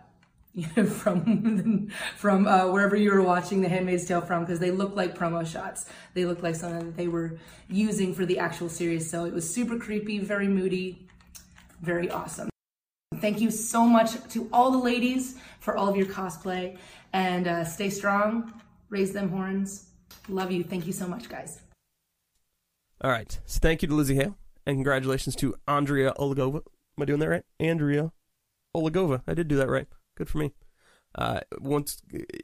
[0.89, 5.17] from from uh, wherever you were watching The Handmaid's Tale from because they look like
[5.17, 5.87] promo shots.
[6.13, 9.11] They look like something that they were using for the actual series.
[9.11, 11.09] So it was super creepy, very moody,
[11.81, 12.54] very awesome.
[13.25, 16.77] Thank you so much to all the ladies for all of your cosplay
[17.15, 18.53] and uh, stay strong,
[18.91, 19.87] raise them horns.
[20.29, 20.63] Love you.
[20.63, 21.63] Thank you so much, guys.
[23.01, 23.41] All right.
[23.47, 26.57] So thank you to Lzzy Hale, and congratulations to Andrea Olegova.
[26.57, 27.45] Am I doing that right?
[27.59, 28.13] Andrea
[28.77, 29.23] Olegova.
[29.27, 29.89] I did do that right.
[30.19, 30.53] Good for me.
[31.15, 32.03] Uh, once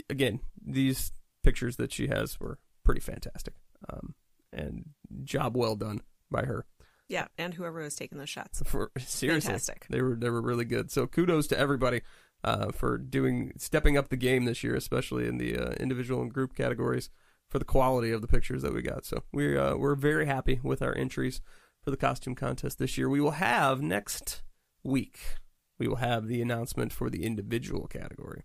[0.08, 1.12] again, these
[1.42, 3.52] pictures that she has were pretty fantastic,
[3.90, 4.14] um,
[4.50, 4.88] and
[5.24, 6.64] job well done by her.
[7.10, 8.62] Yeah, and whoever was taking those shots.
[8.64, 9.86] For seriously, Fantastic.
[9.90, 10.92] they were they were really good.
[10.92, 12.02] So kudos to everybody
[12.44, 16.32] uh, for doing stepping up the game this year, especially in the uh, individual and
[16.32, 17.10] group categories
[17.48, 19.04] for the quality of the pictures that we got.
[19.04, 21.40] So we uh, we're very happy with our entries
[21.82, 23.08] for the costume contest this year.
[23.08, 24.44] We will have next
[24.84, 25.18] week.
[25.80, 28.44] We will have the announcement for the individual category.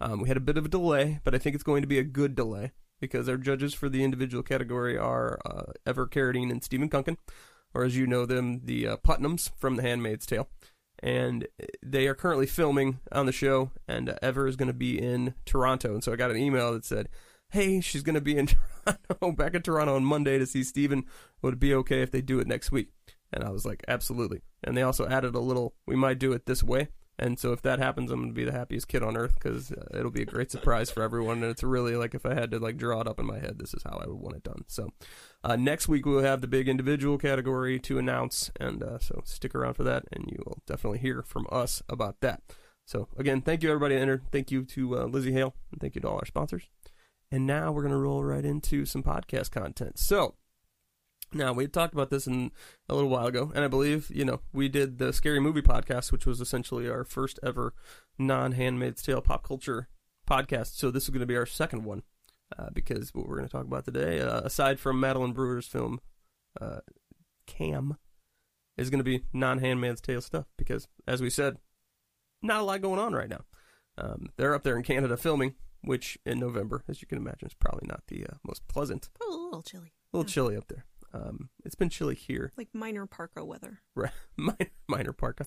[0.00, 1.98] Um, we had a bit of a delay, but I think it's going to be
[1.98, 6.64] a good delay because our judges for the individual category are uh, Ever Carradine and
[6.64, 7.18] Stephen Kunken,
[7.76, 10.48] or as you know them, the uh, Putnams from The Handmaid's Tale
[11.02, 11.46] and
[11.82, 13.70] they are currently filming on the show.
[13.86, 16.72] And uh, Ever is going to be in Toronto, and so I got an email
[16.72, 17.08] that said,
[17.50, 18.46] "Hey, she's going to be in
[18.86, 21.04] Toronto, back in Toronto on Monday to see Stephen.
[21.42, 22.88] Would it be okay if they do it next week?"
[23.32, 26.46] And I was like, "Absolutely." And they also added a little, "We might do it
[26.46, 29.34] this way." And so if that happens, I'm gonna be the happiest kid on earth
[29.34, 31.42] because uh, it'll be a great surprise for everyone.
[31.42, 33.58] And it's really like if I had to like draw it up in my head,
[33.58, 34.64] this is how I would want it done.
[34.66, 34.90] So
[35.42, 39.54] uh, next week we'll have the big individual category to announce, and uh, so stick
[39.54, 42.42] around for that, and you will definitely hear from us about that.
[42.86, 44.24] So again, thank you everybody that entered.
[44.30, 46.68] Thank you to uh, Lzzy Hale, and thank you to all our sponsors.
[47.30, 49.98] And now we're gonna roll right into some podcast content.
[49.98, 50.34] So
[51.36, 52.50] now, we talked about this in
[52.88, 56.12] a little while ago, and I believe, you know, we did the Scary Movie podcast,
[56.12, 57.74] which was essentially our first ever
[58.18, 59.88] non Handmaid's Tale pop culture
[60.28, 60.76] podcast.
[60.76, 62.02] So this is going to be our second one,
[62.58, 66.00] uh, because what we're going to talk about today, uh, aside from Madeline Brewer's film,
[66.60, 66.80] uh,
[67.46, 67.96] Cam,
[68.76, 71.56] is going to be non Handmaid's Tale stuff, because, as we said,
[72.42, 73.44] not a lot going on right now.
[73.98, 77.54] Um, they're up there in Canada filming, which in November, as you can imagine, is
[77.54, 79.08] probably not the uh, most pleasant.
[79.14, 79.92] Probably a little chilly.
[80.12, 80.84] A little chilly up there.
[81.12, 82.52] Um, it's been chilly here.
[82.56, 83.80] Like minor parka weather.
[83.94, 85.46] Right, minor, minor parka.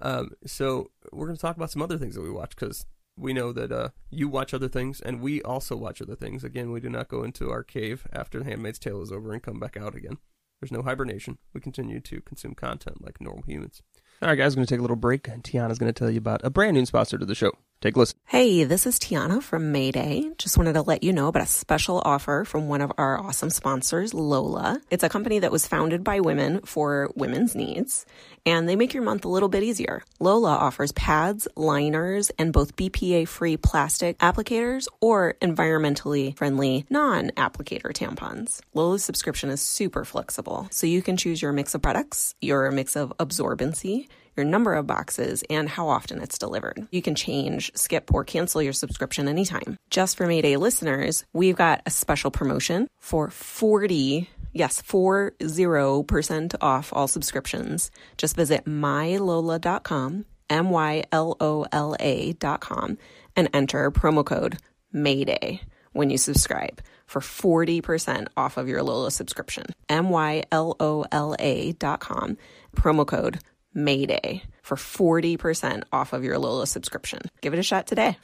[0.00, 3.32] Um, so we're going to talk about some other things that we watch because we
[3.32, 6.42] know that uh, you watch other things and we also watch other things.
[6.42, 9.42] Again, we do not go into our cave after The Handmaid's Tale is over and
[9.42, 10.18] come back out again.
[10.60, 11.38] There's no hibernation.
[11.52, 13.82] We continue to consume content like normal humans.
[14.22, 15.28] All right, guys, we're going to take a little break.
[15.28, 17.52] And Tiana's going to tell you about a brand new sponsor to the show.
[17.84, 18.16] Take a listen.
[18.24, 20.30] Hey, this is Tiana from Mayday.
[20.38, 23.50] Just wanted to let you know about a special offer from one of our awesome
[23.50, 24.80] sponsors, Lola.
[24.88, 28.06] It's a company that was founded by women for women's needs,
[28.46, 30.02] and they make your month a little bit easier.
[30.18, 37.92] Lola offers pads, liners, and both BPA free plastic applicators or environmentally friendly non applicator
[37.92, 38.62] tampons.
[38.72, 42.96] Lola's subscription is super flexible, so you can choose your mix of products, your mix
[42.96, 46.86] of absorbency your number of boxes, and how often it's delivered.
[46.90, 49.76] You can change, skip, or cancel your subscription anytime.
[49.90, 57.08] Just for Mayday listeners, we've got a special promotion for 40 Yes, 40% off all
[57.08, 57.90] subscriptions.
[58.16, 62.98] Just visit mylola.com, M Y L O L A.com,
[63.34, 64.58] and enter promo code
[64.92, 65.60] MAYDAY
[65.92, 69.66] when you subscribe for 40% off of your Lola subscription.
[69.88, 72.38] M Y L O L A.com,
[72.76, 73.40] promo code
[73.74, 77.20] Mayday for 40% off of your Lola subscription.
[77.40, 78.16] Give it a shot today.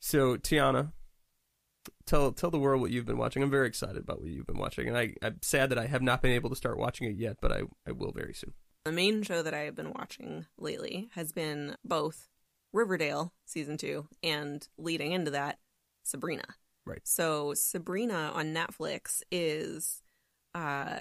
[0.00, 0.92] So, Tiana,
[2.06, 3.42] tell tell the world what you've been watching.
[3.42, 6.02] I'm very excited about what you've been watching, and I, I'm sad that I have
[6.02, 8.52] not been able to start watching it yet, but I, I will very soon.
[8.84, 12.28] The main show that I have been watching lately has been both
[12.72, 15.58] Riverdale season two and leading into that,
[16.04, 16.44] Sabrina.
[16.86, 17.00] Right.
[17.04, 20.02] So Sabrina on Netflix is
[20.54, 21.00] uh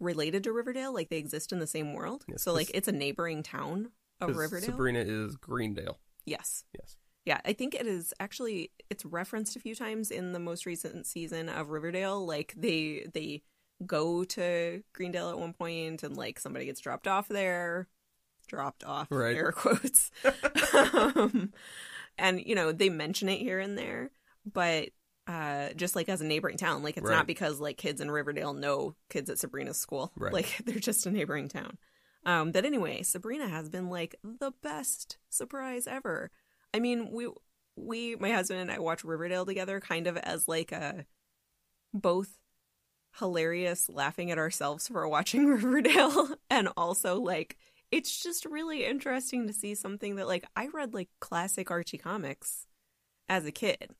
[0.00, 2.24] related to Riverdale, like they exist in the same world.
[2.28, 4.70] Yes, so like it's a neighboring town of Riverdale.
[4.70, 5.98] Sabrina is Greendale.
[6.26, 6.64] Yes.
[6.78, 6.96] Yes.
[7.26, 11.06] Yeah, I think it is actually it's referenced a few times in the most recent
[11.06, 12.24] season of Riverdale.
[12.26, 13.42] Like they they
[13.86, 17.88] go to Greendale at one point and like somebody gets dropped off there.
[18.48, 19.36] Dropped off Right.
[19.36, 20.10] air quotes.
[20.94, 21.52] um,
[22.18, 24.10] and you know, they mention it here and there,
[24.50, 24.88] but
[25.26, 27.16] uh just like as a neighboring town, like it's Right.
[27.16, 30.12] not because like kids in Riverdale know kids at Sabrina's school.
[30.16, 30.32] Right.
[30.32, 31.78] Like they're just a neighboring town.
[32.26, 36.30] Um, but anyway, Sabrina has been like the best surprise ever.
[36.74, 37.28] I mean, we
[37.76, 41.06] we my husband and I watch Riverdale together kind of as like a
[41.94, 42.36] both
[43.18, 47.56] hilarious laughing at ourselves for watching Riverdale and also like
[47.90, 52.66] it's just really interesting to see something that like I read like classic Archie comics
[53.28, 53.90] as a kid.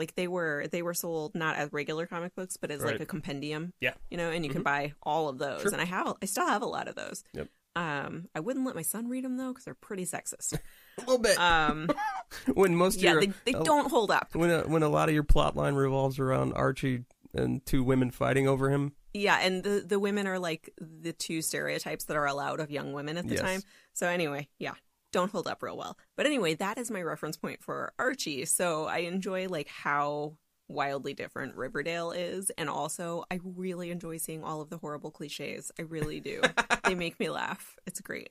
[0.00, 2.92] Like they were they were sold not as regular comic books but as Right.
[2.94, 3.72] like a compendium.
[3.80, 3.94] Yeah.
[4.10, 4.54] You know, and you Mhm.
[4.54, 5.72] can buy all of those Sure.
[5.72, 7.22] and I have I still have a lot of those.
[7.34, 7.48] Yep.
[7.76, 10.54] Um I wouldn't let my son read them though cuz they're pretty sexist.
[10.98, 11.38] A little bit.
[11.38, 11.88] Um
[12.54, 14.34] when most of yeah, your they, they a- don't hold up.
[14.34, 18.10] when a, when a lot of your plot line revolves around Archie and two women
[18.10, 18.92] fighting over him.
[19.14, 22.92] Yeah, and the the women are like the two stereotypes that are allowed of young
[22.92, 23.40] women at the Yes.
[23.42, 23.62] time.
[23.92, 24.74] So anyway, yeah,
[25.12, 25.98] don't hold up real well.
[26.16, 28.44] But anyway, that is my reference point for Archie.
[28.44, 30.36] So I enjoy like how
[30.68, 35.70] wildly different Riverdale is and also I really enjoy seeing all of the horrible clichés.
[35.78, 36.40] I really do.
[36.84, 37.76] they make me laugh.
[37.86, 38.30] It's great.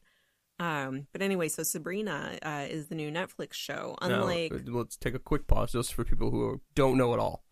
[0.59, 3.95] Um, but anyway, so Sabrina uh, is the new Netflix show.
[4.01, 7.43] Unlike uh, let's take a quick pause just for people who don't know at all.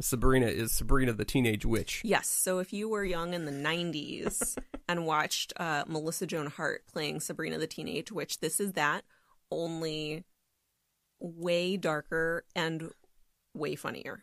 [0.00, 2.00] Sabrina is Sabrina the Teenage Witch.
[2.04, 2.28] Yes.
[2.28, 4.56] So if you were young in the 90s
[4.88, 9.04] and watched uh, Melissa Joan Hart playing Sabrina the Teenage Witch, this is that,
[9.50, 10.24] only
[11.20, 12.90] way darker and
[13.54, 14.22] way funnier,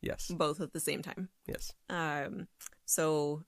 [0.00, 0.28] Yes.
[0.28, 1.28] both at the same time.
[1.46, 1.74] Yes.
[1.90, 2.48] Um,
[2.86, 3.44] so,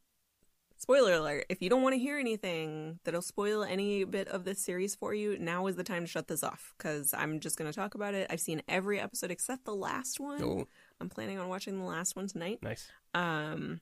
[0.77, 4.61] spoiler alert if you don't want to hear anything that'll spoil any bit of this
[4.61, 7.71] series for you, now is the time to shut this off because I'm just going
[7.71, 8.27] to talk about it.
[8.31, 10.43] I've seen every episode except the last one.
[10.43, 10.69] Oh,
[11.01, 12.59] I'm planning on watching the last one tonight.
[12.63, 12.89] nice.
[13.15, 13.81] Um,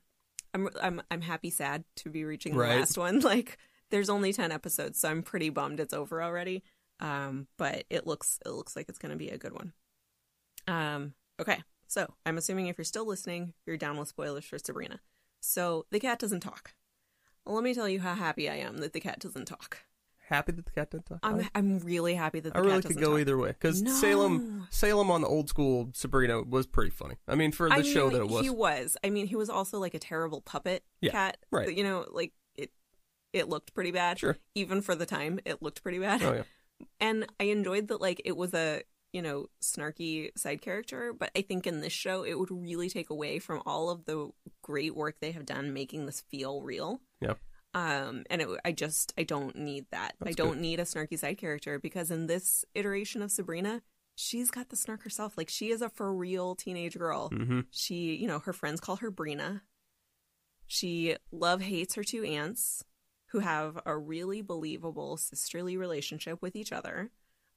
[0.52, 2.78] I'm I'm I'm happy, sad to be reaching the Right.
[2.78, 3.20] last one.
[3.24, 3.58] Like,
[3.90, 6.62] there's only ten episodes, so I'm pretty bummed it's over already.
[7.00, 9.72] Um, but it looks it looks like it's gonna be a good one.
[10.66, 15.00] Um, okay, so I'm assuming if you're still listening, you're down with spoilers for Sabrina.
[15.40, 16.74] So the cat doesn't talk.
[17.44, 19.78] Well, let me tell you how happy I am that the cat doesn't talk.
[20.34, 21.20] Happy that the cat didn't talk.
[21.22, 23.20] I'm I'm really happy that the I cat really could go talk.
[23.20, 23.92] either way because No.
[23.92, 27.16] Salem Salem on the old school Sabrina was pretty funny.
[27.28, 28.42] I mean, for the I show mean, that it was.
[28.42, 28.96] He was.
[29.04, 31.36] I mean, he was also like a terrible puppet Yeah, cat.
[31.50, 31.74] right.
[31.74, 32.70] You know, like it.
[33.32, 34.18] It looked pretty bad.
[34.18, 34.36] Sure.
[34.54, 36.22] Even for the time, it looked pretty bad.
[36.22, 36.42] Oh yeah.
[37.00, 38.00] And I enjoyed that.
[38.00, 42.24] Like it was a you know snarky side character, but I think in this show
[42.24, 44.30] it would really take away from all of the
[44.62, 47.00] great work they have done making this feel real.
[47.20, 47.38] Yep.
[47.74, 50.14] Um, and it, I just I don't need that.
[50.24, 50.60] I don't good.
[50.60, 53.82] need a snarky side character because in this iteration of Sabrina,
[54.14, 55.36] she's got the snark herself.
[55.36, 57.30] Like she is a for real teenage girl.
[57.30, 57.60] Mm-hmm.
[57.70, 59.62] She, you know, her friends call her Brina.
[60.66, 62.84] She love hates her two aunts
[63.28, 67.10] who have a really believable sisterly relationship with each other.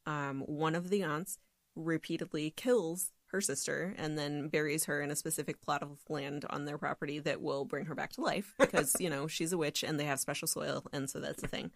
[0.07, 1.38] Um, one of the aunts
[1.76, 6.65] repeatedly kills her sister and then buries her in a specific plot of land on
[6.65, 9.84] their property that will bring her back to life because, you know, she's a witch
[9.84, 11.71] and they have special soil and so that's the thing.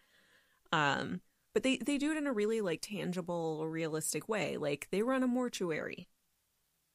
[0.72, 1.22] Um,
[1.54, 4.58] but they they do it in a really like tangible, realistic way.
[4.58, 6.08] Like they run a mortuary,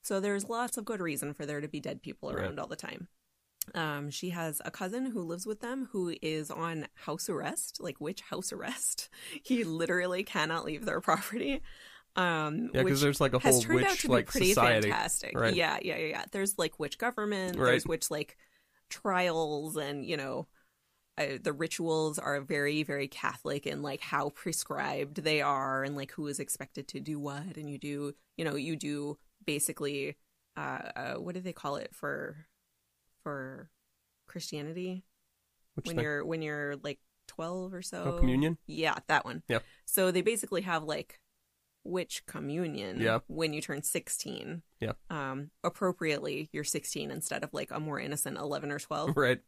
[0.03, 2.45] so there's lots of good reason for there to be dead people Right.
[2.45, 3.09] around all the time.
[3.75, 7.79] Um, she has a cousin who lives with them who is on house arrest.
[7.81, 9.09] Like witch house arrest?
[9.43, 11.63] He literally cannot leave their property.
[12.17, 14.91] Um, Yeah, because there's like a whole witch like pretty society.
[14.91, 15.39] fantastic.
[15.39, 15.55] right?
[15.55, 16.25] Yeah, yeah, yeah, yeah.
[16.33, 17.59] There's like witch government.
[17.59, 17.67] Right.
[17.67, 18.37] There's witch like
[18.89, 20.47] trials, and you know,
[21.19, 26.13] uh, the rituals are very, very Catholic and like how prescribed they are, and like
[26.13, 30.17] who is expected to do what, and you do, you know, you do basically,
[30.57, 32.47] uh, uh what do they call it for,
[33.23, 33.71] for
[34.27, 35.05] Christianity
[35.75, 36.03] Which when thing?
[36.05, 38.15] you're when you're like twelve or so.
[38.17, 38.59] Oh, communion.
[38.67, 39.43] Yeah, that one.
[39.49, 39.61] Yeah.
[39.85, 41.21] So they basically have like
[41.87, 43.25] witch communion Yep.
[43.29, 44.63] when you turn 16.
[44.81, 44.97] Yep.
[45.11, 49.13] Um, appropriately, you're 16 instead of like a more innocent 11 or 12.
[49.17, 49.41] Right.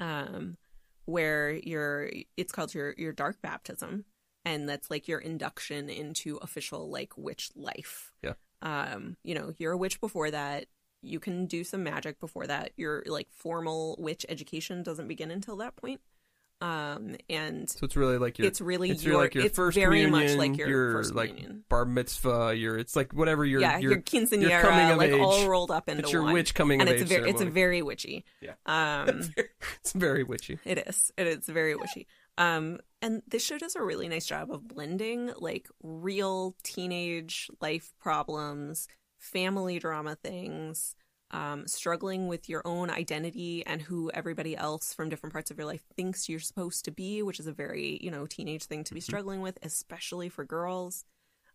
[0.00, 0.56] Um,
[1.04, 4.04] where you're, it's called your your dark baptism,
[4.44, 8.12] and that's like your induction into official like witch life.
[8.22, 8.34] Yeah.
[8.60, 10.66] Um, you know, you're a witch before that.
[11.00, 12.72] You can do some magic before that.
[12.76, 16.00] Your like formal witch education doesn't begin until that point.
[16.60, 19.76] Um, and So it's really like your it's really it's your, like your it's first
[19.76, 23.78] very much like your, your first like bar mitzvah, your it's like whatever your yeah,
[23.78, 25.20] your, your quinceanera, coming of like age.
[25.20, 26.32] all rolled up into it's your one.
[26.32, 28.24] witch coming and of it's age very it's very witchy.
[28.40, 28.54] Yeah.
[28.66, 29.30] Um,
[29.80, 30.58] it's very witchy.
[30.64, 31.12] it is.
[31.16, 32.06] It is very witchy.
[32.38, 37.92] Um, and this show does a really nice job of blending like real teenage life
[38.00, 40.94] problems, family drama things,
[41.30, 45.66] um, struggling with your own identity and who everybody else from different parts of your
[45.66, 48.94] life thinks you're supposed to be, which is a very, you know, teenage thing to
[48.94, 51.04] be struggling with, especially for girls.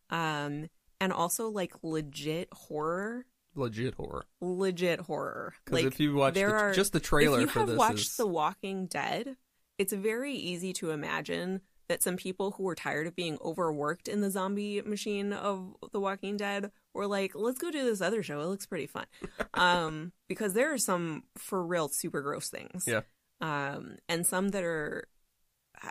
[0.09, 0.69] Um,
[1.01, 4.25] and also like legit horror, Legit horror.
[4.41, 5.53] legit horror.
[5.65, 7.99] Because Like if you watch there the, are- just the trailer if you have watched
[8.07, 9.37] is The Walking Dead,
[9.77, 14.21] it's very easy to imagine that some people who were tired of being overworked in
[14.21, 18.39] the zombie machine of The Walking Dead were like, let's go do this other show.
[18.41, 19.05] It looks pretty fun.
[19.53, 22.85] um, because there are some for real super gross things.
[22.87, 23.01] Yeah.
[23.41, 25.07] Um, and some that are,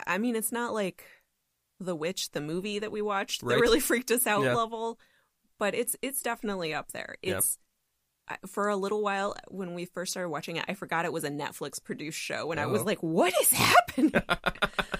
[0.07, 1.05] I mean, it's not like
[1.81, 3.57] The Witch, the movie that we watched, Right.
[3.57, 4.55] that really freaked us out Yeah.
[4.55, 4.99] level,
[5.59, 7.17] but it's it's definitely up there.
[7.23, 7.59] It's
[8.29, 11.25] I- for a little while when we first started watching it, I forgot it was
[11.25, 12.85] a Netflix produced show, and I was Oh.
[12.85, 14.13] like, "What is happening?"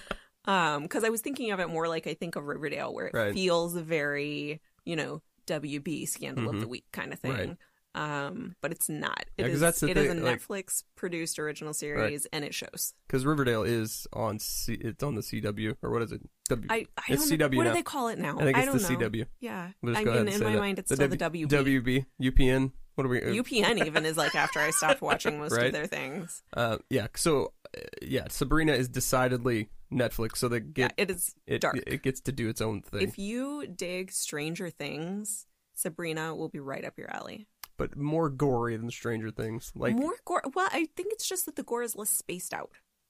[0.45, 3.13] um, because I was thinking of it more like I think of Riverdale, where it
[3.13, 3.33] Right.
[3.33, 6.59] feels very, you know, WB scandal of Mhm.
[6.61, 7.31] the week kind of thing.
[7.31, 7.57] Right.
[7.95, 9.25] Um, but it's not.
[9.37, 9.59] Yeah, It 'cause is.
[9.61, 12.95] that's it is a like- Netflix produced original series, and it shows.
[13.07, 16.21] because Riverdale is on C, it's on the CW or what is it?
[16.49, 16.67] W.
[16.71, 17.57] I, I It's don't CW know.
[17.57, 17.69] What now.
[17.71, 18.39] do they call it now?
[18.39, 19.09] I think it's don't the know.
[19.09, 19.25] CW.
[19.41, 20.57] Yeah, We'll I mean, in my that.
[20.59, 21.81] mind, it's The still W- the WB.
[21.81, 22.71] WB, UPN.
[22.95, 23.19] What are we?
[23.39, 25.67] UPN even is like after I stopped watching most Right.
[25.67, 26.41] of their things.
[26.53, 27.07] Uh, yeah.
[27.15, 27.53] So,
[28.01, 31.61] yeah, Sabrina is decidedly Netflix, so they Yeah, it is it.
[31.61, 31.79] dark.
[31.87, 33.01] It gets to do its own thing.
[33.01, 37.47] If you dig Stranger Things, Sabrina will be right up your alley.
[37.77, 39.71] but more gory than Stranger Things.
[39.75, 40.43] Like, More gore.
[40.53, 42.69] Well, I think it's just that the gore is less spaced out.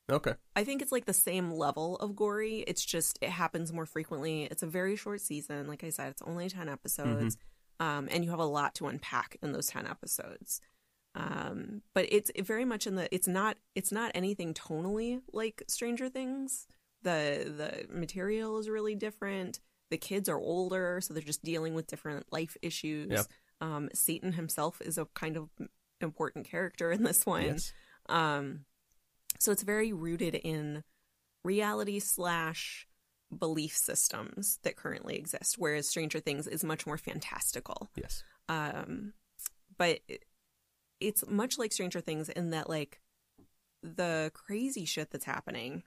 [0.09, 2.59] okay, I think it's like the same level of gory.
[2.67, 4.43] It's just it happens more frequently.
[4.43, 5.67] It's a very short season.
[5.67, 7.37] Like I said, it's only ten episodes,
[7.79, 10.61] um, and you have a lot to unpack in those ten episodes.
[11.15, 13.13] Um, but it's very much in the.
[13.13, 13.57] It's not.
[13.75, 16.67] It's not anything tonally like Stranger Things.
[17.03, 19.59] the The material is really different.
[19.91, 23.11] The kids are older, so they're just dealing with different life issues.
[23.11, 23.23] Yeah.
[23.61, 25.49] Um, Satan himself is a kind of
[26.01, 27.43] important character in this one.
[27.43, 27.73] yes,
[28.09, 28.65] Um,
[29.39, 30.83] so it's very rooted in
[31.43, 32.87] reality slash
[33.37, 37.89] belief systems that currently exist, whereas Stranger Things is much more fantastical.
[37.95, 39.13] yes, Um,
[39.77, 39.99] but
[41.03, 42.99] it's much like Stranger Things in that, like,
[43.81, 45.83] the crazy shit that's happening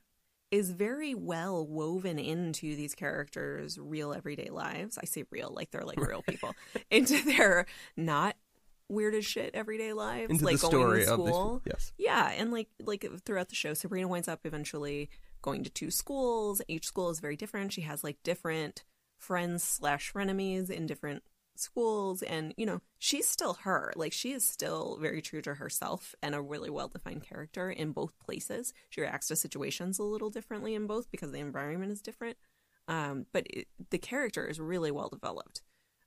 [0.51, 4.99] is very well woven into these characters' real everyday lives.
[4.99, 6.55] I say real, like they're like real people,
[6.91, 8.37] into their not
[8.89, 11.63] weird as shit everyday lives, into like the going story to of school.
[11.67, 15.11] yes, Yeah, and like like throughout the show, Sabrina winds up eventually
[15.43, 16.63] going to two schools.
[16.69, 17.73] Each school is very different.
[17.73, 18.85] She has like different
[19.19, 21.23] friends slash frenemies in different
[21.61, 23.93] schools, and you know she's still her.
[23.97, 27.93] Like she is still very true to herself and a really well defined character in
[27.93, 28.73] both places.
[28.91, 32.37] She reacts to situations a little differently in both because the environment is different.
[32.89, 35.63] Um, but it, the character is really well developed.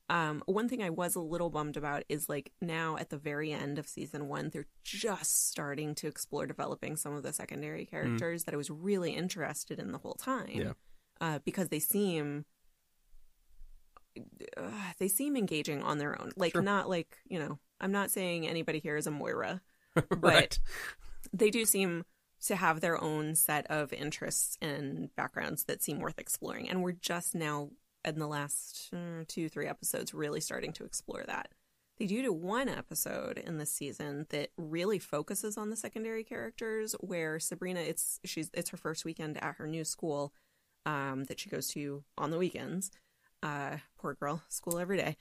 [0.09, 3.51] Um, one thing I was a little bummed about is like now at the very
[3.51, 8.45] end of season one, they're just starting to explore developing some of the secondary characters
[8.45, 10.49] that I was really interested in the whole time.
[10.49, 10.73] Yeah.
[11.21, 12.45] Uh, because they seem
[14.57, 16.31] uh, they seem engaging on their own.
[16.35, 16.61] Like Sure.
[16.61, 19.61] not like you know I'm not saying anybody here is a Moira,
[20.17, 20.57] right,
[21.33, 22.05] they do seem
[22.45, 26.69] to have their own set of interests and backgrounds that seem worth exploring.
[26.69, 27.69] And we're just now
[28.05, 31.49] in the last uh, two, three episodes really starting to explore that.
[31.97, 36.95] They do do one episode in this season that really focuses on the secondary characters,
[37.01, 40.33] where Sabrina, it's she's it's her first weekend at her new school
[40.85, 42.89] um, that she goes to on the weekends.
[43.41, 45.15] Uh, poor girl, school every day.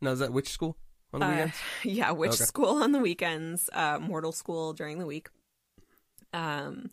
[0.00, 0.76] Now is that witch school
[1.12, 1.56] on the Uh, weekends?
[1.84, 2.44] yeah, witch Okay.
[2.44, 5.28] school on the weekends, uh, mortal school during the week.
[6.32, 6.90] Um,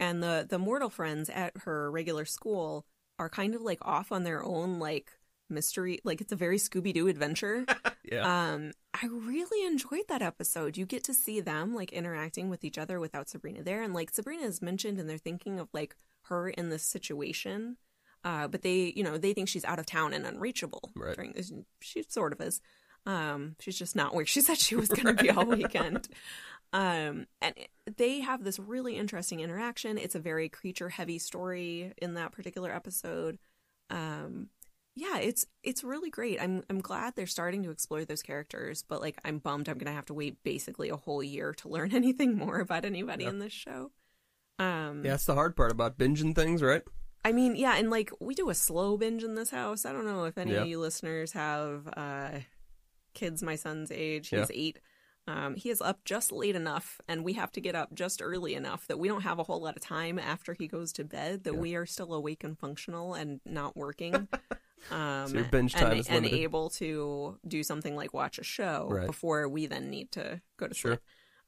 [0.00, 2.84] and the the mortal friends at her regular school
[3.18, 5.12] are kind of like off on their own, like
[5.48, 6.00] mystery.
[6.04, 7.64] Like it's a very Scooby Doo adventure.
[8.12, 8.52] Yeah.
[8.52, 10.76] Um, I really enjoyed that episode.
[10.76, 14.10] You get to see them like interacting with each other without Sabrina there, and like
[14.10, 17.78] Sabrina is mentioned, and they're thinking of like her in this situation.
[18.24, 20.90] Uh, but they, you know, they think she's out of town and unreachable.
[20.96, 21.14] Right.
[21.14, 21.34] During
[21.80, 22.60] she sort of is.
[23.06, 26.08] Um, she's just not where she said she was going to be all weekend.
[26.72, 27.54] Um, and
[27.98, 29.98] they have this really interesting interaction.
[29.98, 33.38] It's a very creature heavy story in that particular episode.
[33.90, 34.48] Um,
[34.96, 36.40] yeah, it's it's really great.
[36.40, 39.92] I'm I'm glad they're starting to explore those characters, but like I'm bummed I'm gonna
[39.94, 43.30] have to wait basically a whole year to learn anything more about anybody Yeah.
[43.30, 43.90] in this show.
[44.58, 46.82] Um, yeah, that's the hard part about binging things, right?
[47.24, 49.84] I mean, yeah, and like we do a slow binge in this house.
[49.86, 50.62] I don't know if any Yeah.
[50.62, 52.40] of you listeners have uh
[53.14, 54.28] kids my son's age.
[54.28, 54.46] He's Yeah.
[54.50, 54.78] eight.
[55.26, 58.54] Um, he is up just late enough, and we have to get up just early
[58.54, 61.44] enough that we don't have a whole lot of time after he goes to bed.
[61.44, 61.60] That Yeah.
[61.60, 64.28] we are still awake and functional and not working.
[64.90, 68.42] Um, So your binge time and, is and able to do something like watch a
[68.44, 69.06] show Right.
[69.06, 70.90] before we then need to go to Sure.
[70.92, 71.00] sleep.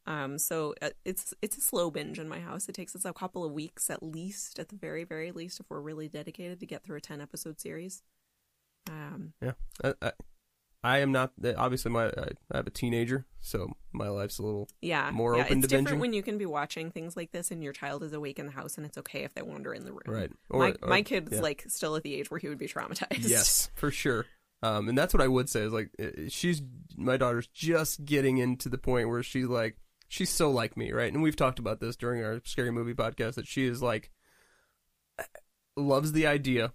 [0.07, 2.69] Um, so uh, it's it's a slow binge in my house.
[2.69, 5.67] It takes us a couple of weeks at least, at the very very least, if
[5.69, 8.03] we're really dedicated to get through a ten episode series.
[8.89, 9.33] Um,
[9.83, 10.13] I, I,
[10.85, 11.33] I am not.
[11.57, 15.45] Obviously, my I, I have a teenager, so my life's a little yeah, More yeah,
[15.45, 16.01] open it's to different binging?
[16.01, 18.53] when you can be watching things like this and your child is awake in the
[18.53, 20.03] house, and it's okay if they wander in the room.
[20.07, 20.31] right.
[20.51, 21.41] my my kid's yeah.
[21.41, 23.29] like still at the age where he would be traumatized.
[23.29, 24.27] Yes, for sure.
[24.63, 26.63] Um, and that's what I would say is like uh, she's
[26.97, 29.77] my daughter's just getting into the point where she's like
[30.09, 31.13] she's so like me, right?
[31.13, 34.11] And we've talked about this during our scary movie podcast that she is like
[35.77, 36.73] loves the idea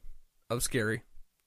[0.50, 1.04] of scary.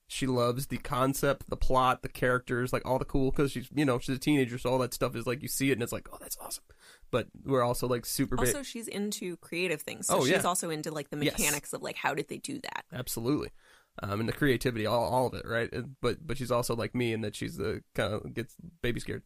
[0.07, 3.85] She loves the concept, the plot, the characters, like all the cool because she's you
[3.85, 5.93] know she's a teenager, so all that stuff is like you see it and it's
[5.93, 6.65] like oh that's awesome.
[7.11, 8.49] But we're also like super big.
[8.49, 10.07] Also, she's into creative things.
[10.09, 10.43] So Oh, she's yeah.
[10.43, 11.39] also into like the Yes.
[11.39, 12.85] mechanics of like how did they do that?
[12.93, 13.51] Absolutely.
[14.03, 15.71] Um, and the creativity, all, all of it, right?
[16.03, 19.23] But but she's also like me in that she's the kind of gets baby scared.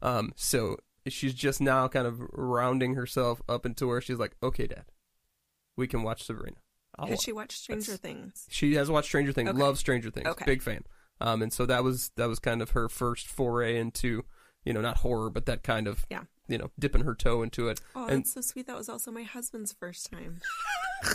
[0.00, 0.76] Um, so
[1.08, 4.84] she's just now kind of rounding herself up into where she's like, okay, Dad,
[5.76, 6.56] we can watch Sabrina.
[6.98, 8.46] I'll Had she watched Stranger that's- Things?
[8.50, 9.58] She has watched Stranger Things, Okay.
[9.58, 10.44] loves Stranger Things, Okay.
[10.44, 10.84] big fan.
[11.20, 14.24] Um, and so that was that was kind of her first foray into,
[14.64, 16.24] you know, not horror, but that kind of, Yeah.
[16.48, 17.80] you know, dipping her toe into it.
[17.94, 18.66] Oh, And- that's so sweet.
[18.66, 20.40] That was also my husband's first time,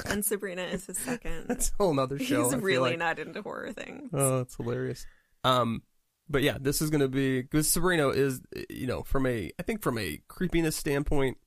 [0.08, 1.46] and Sabrina is his second.
[1.48, 2.46] That's a whole nother show.
[2.46, 3.00] He's I really like.
[3.00, 4.10] not into horror things.
[4.14, 5.06] Oh, it's hilarious.
[5.44, 5.84] Um,
[6.30, 9.82] but yeah, this is gonna be because Sabrina is, you know, from a I think
[9.82, 11.38] from a creepiness standpoint,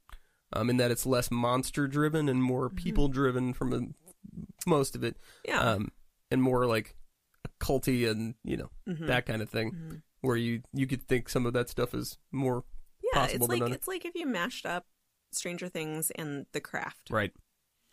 [0.52, 3.80] um, in that it's less monster driven and more people driven from a,
[4.68, 5.16] most of it,
[5.46, 5.50] Mm-hmm.
[5.50, 5.60] yeah.
[5.72, 5.92] um,
[6.30, 6.94] and more like
[7.60, 9.06] culty and you know Mhm.
[9.06, 10.02] that kind of thing, Mhm.
[10.20, 12.64] where you you could think some of that stuff is more
[13.02, 13.72] Yeah, possible it's than like none.
[13.72, 14.86] it's like if you mashed up
[15.32, 17.32] Stranger Things and The Craft, right.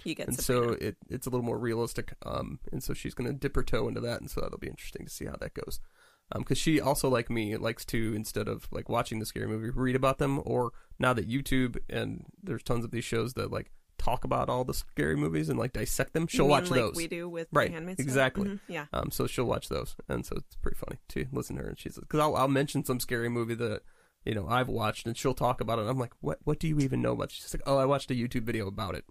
[0.04, 0.74] you get and Sabrina.
[0.74, 2.14] so it it's a little more realistic.
[2.26, 5.06] Um, and so she's gonna dip her toe into that, and so that'll be interesting
[5.06, 5.80] to see how that goes.
[6.32, 9.70] Um, because she also like me likes to instead of like watching the scary movie,
[9.70, 13.72] read about them, or now that YouTube and there's tons of these shows that like
[13.98, 16.26] talk about all the scary movies and like dissect them.
[16.28, 16.96] She'll mean watch like those.
[16.96, 18.04] we do with Right, The Handmaid's Tale?
[18.06, 18.50] exactly.
[18.50, 21.62] Mhm, Yeah, Um, so she'll watch those, and so it's pretty funny to listen to
[21.62, 21.70] her.
[21.70, 23.82] And she's because I'll, I'll mention some scary movie that
[24.26, 25.84] you know I've watched, and she'll talk about it.
[25.88, 27.30] I'm like, what What do you even know about?
[27.32, 29.06] She's like, oh, I watched a YouTube video about it.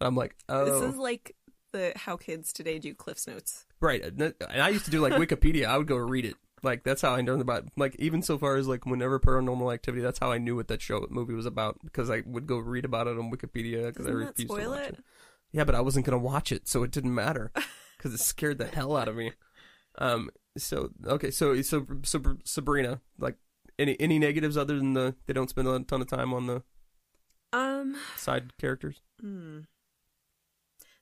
[0.00, 1.34] And I'm like, oh, this is like
[1.72, 3.66] the how kids today do Cliff's Notes.
[3.80, 5.66] Right, and I used to do like Wikipedia.
[5.66, 6.36] I would go read it.
[6.62, 7.64] Like that's how I learned about.
[7.76, 10.82] Like even so far as like whenever Paranormal Activity, that's how I knew what that
[10.82, 14.10] show movie was about because I would go read about it on Wikipedia because I
[14.10, 14.94] refused to watch it?
[14.94, 15.04] it.
[15.52, 17.50] Yeah, but I wasn't gonna watch it, so it didn't matter
[17.96, 19.32] because it scared the hell out of me.
[19.98, 20.30] Um.
[20.58, 21.30] So okay.
[21.30, 23.36] So so so Sabrina, like
[23.78, 26.62] any any negatives other than the they don't spend a ton of time on the
[27.52, 29.00] Um, side characters.
[29.20, 29.60] hmm.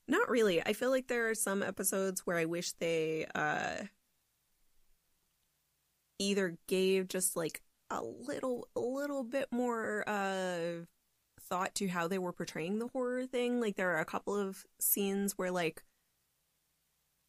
[0.07, 0.61] not really.
[0.65, 3.83] I feel like there are some episodes where I wish they uh
[6.19, 10.85] either gave just like a little a little bit more uh
[11.41, 13.59] thought to how they were portraying the horror thing.
[13.59, 15.83] Like there are a couple of scenes where like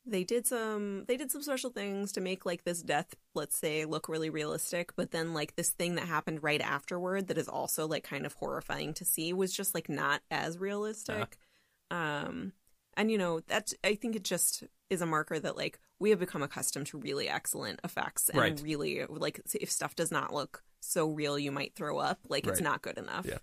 [0.07, 3.85] they did some they did some special things to make like this death let's say
[3.85, 7.87] look really realistic but then like this thing that happened right afterward that is also
[7.87, 11.37] like kind of horrifying to see was just like not as realistic
[11.91, 12.53] um
[13.01, 16.19] and you know that's i think it just is a marker that like we have
[16.21, 18.61] become accustomed to really excellent effects and Right.
[18.63, 22.61] really like if stuff does not look so real you might throw up like it's
[22.61, 23.39] not good enough Yeah.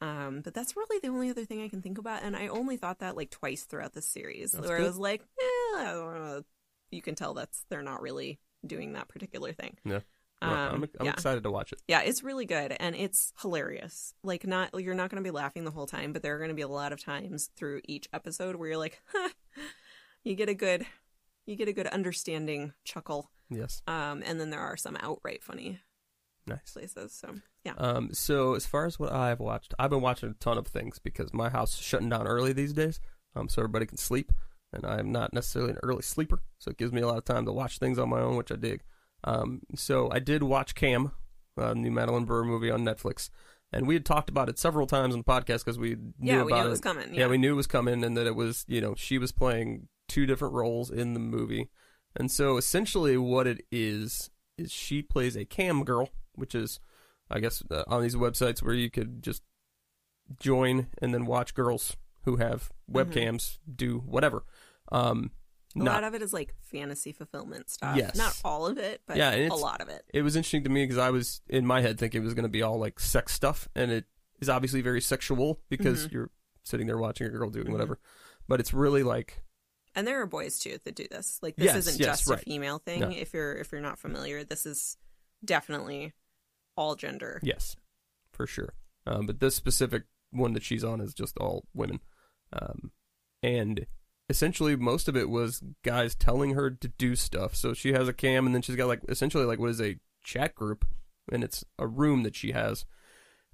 [0.00, 2.76] um, but that's really the only other thing I can think about, and I only
[2.76, 4.84] thought that like twice throughout the series, That's where good.
[4.84, 6.42] I was like, eh, I don't know.
[6.90, 9.76] you can tell that's they're not really doing that particular thing.
[9.84, 10.00] Yeah.
[10.40, 11.12] Um, I'm, I'm yeah.
[11.12, 11.80] excited to watch it.
[11.88, 14.14] Yeah, it's really good and it's hilarious.
[14.22, 16.50] Like not you're not going to be laughing the whole time, but there are going
[16.50, 19.30] to be a lot of times through each episode where you're like, huh,
[20.24, 20.86] you get a good
[21.46, 23.30] you get a good understanding chuckle.
[23.50, 23.82] Yes.
[23.86, 25.80] Um and then there are some outright funny
[26.48, 26.72] Nice.
[26.72, 27.12] places.
[27.12, 27.34] So,
[27.64, 27.74] yeah.
[27.76, 30.98] Um, so as far as what I've watched, I've been watching a ton of things
[30.98, 33.00] because my house is shutting down early these days,
[33.36, 34.32] um, so everybody can sleep,
[34.72, 37.44] and I'm not necessarily an early sleeper, so it gives me a lot of time
[37.44, 38.82] to watch things on my own, which I dig.
[39.24, 41.12] Um, so I did watch Cam,
[41.56, 43.30] uh, new Madeline Brewer movie on Netflix,
[43.72, 46.42] and we had talked about it several times on the podcast because we knew yeah,
[46.42, 47.14] we knew it was coming.
[47.14, 47.26] yeah.
[47.26, 50.24] we knew it was coming and that it was, you know, she was playing two
[50.24, 51.68] different roles in the movie.
[52.16, 56.80] And so essentially what it is is she plays a cam girl, which is
[57.30, 59.42] I guess uh, on these websites where you could just
[60.40, 61.94] join and then watch girls
[62.24, 64.44] who have webcams do whatever.
[64.90, 65.32] Um
[65.74, 67.96] A not lot of it is like fantasy fulfillment stuff.
[67.96, 68.16] Yes.
[68.16, 70.04] Not all of it, but Yeah, a lot of it.
[70.14, 72.44] it was interesting to me because I was in my head thinking it was going
[72.44, 74.06] to be all like sex stuff, and it
[74.40, 76.12] is obviously very sexual because Mhm.
[76.12, 76.30] you're
[76.64, 77.72] sitting there watching a girl doing Mhm.
[77.72, 77.98] whatever.
[78.48, 79.42] But it's really like
[79.94, 81.38] And there are boys too that do this.
[81.42, 82.38] Like this Yes, isn't yes, just right.
[82.40, 83.00] a female thing.
[83.00, 83.10] No.
[83.10, 84.96] If you're if you're not familiar, this is
[85.44, 86.12] definitely
[86.76, 87.40] all gender.
[87.42, 87.74] Yes,
[88.32, 88.74] for sure.
[89.06, 92.00] Um, but this specific one that she's on is just all women.
[92.52, 92.92] Um,
[93.42, 93.86] and
[94.28, 97.54] essentially, most of it was guys telling her to do stuff.
[97.54, 99.98] So she has a cam, and then she's got like essentially like what is a
[100.22, 100.84] chat group,
[101.32, 102.84] and it's a room that she has.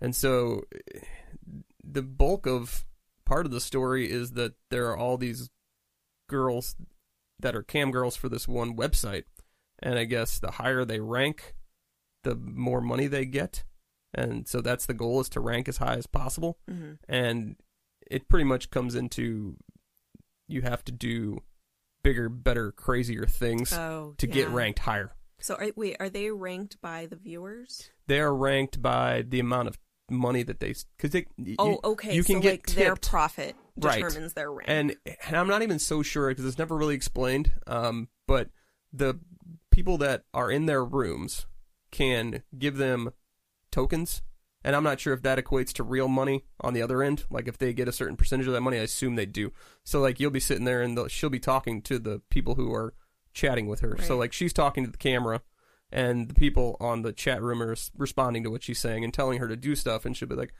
[0.00, 0.62] And so
[1.82, 2.84] the bulk of
[3.24, 5.50] part of the story is that there are all these
[6.28, 6.76] girls
[7.38, 9.24] that are cam girls for this one website.
[9.80, 11.54] And I guess the higher they rank,
[12.22, 13.64] the more money they get.
[14.14, 16.58] And so that's the goal is to rank as high as possible.
[16.68, 17.56] hmm And
[18.10, 19.56] it pretty much comes into
[20.48, 21.42] you have to do
[22.02, 25.12] bigger, better, crazier things Oh, to get ranked higher.
[25.40, 27.90] So are, wait, are they ranked by the viewers?
[28.06, 29.78] They are ranked by the amount of
[30.10, 31.26] money that they because they
[31.58, 32.14] Oh, you- okay.
[32.14, 34.02] you can so get like their profit Right.
[34.02, 34.68] determines their rank.
[34.68, 37.52] and and I'm not even so sure because it's never really explained.
[37.66, 38.50] Um, but
[38.92, 39.18] the
[39.70, 41.46] people that are in their rooms
[41.90, 43.10] can give them
[43.72, 44.22] tokens,
[44.64, 47.24] and I'm not sure if that equates to real money on the other end.
[47.30, 49.52] Like if they get a certain percentage of that money, I assume they do.
[49.84, 52.94] So like you'll be sitting there and she'll be talking to the people who are
[53.32, 53.98] chatting with her.
[54.02, 55.42] So like she's talking to the camera.
[55.92, 59.38] And the people on the chat room are responding to what she's saying and telling
[59.38, 60.52] her to do stuff, and she'll be like,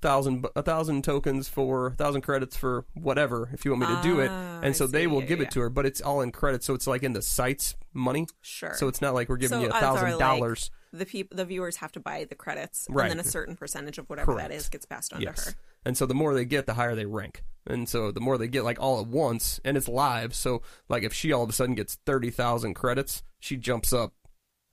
[0.00, 4.02] thousand a thousand tokens for a thousand credits for whatever if you want me to
[4.02, 5.06] do it Ah, and I so they see.
[5.06, 5.46] will give yeah.
[5.46, 8.26] it to her but it's all in credits so it's like in the site's money
[8.42, 8.74] sure.
[8.74, 11.44] so it's not like we're giving So you a thousand like, dollars the peop- the
[11.44, 13.10] viewers have to buy the credits, Right.
[13.10, 14.50] and then a certain percentage of whatever Correct.
[14.50, 15.54] that is gets passed on to her.
[15.84, 18.48] and so the more they get the higher they rank and so the more they
[18.48, 21.52] get like all at once and it's live so like if she all of a
[21.52, 24.14] sudden gets 30,000 credits she jumps up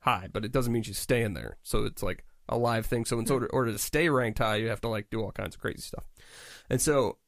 [0.02, 3.18] high but it doesn't mean she's staying there so it's like a live thing so
[3.18, 3.34] in mm-hmm.
[3.34, 5.80] order, order to stay ranked high you have to like do all kinds of crazy
[5.80, 6.04] stuff
[6.70, 7.18] and so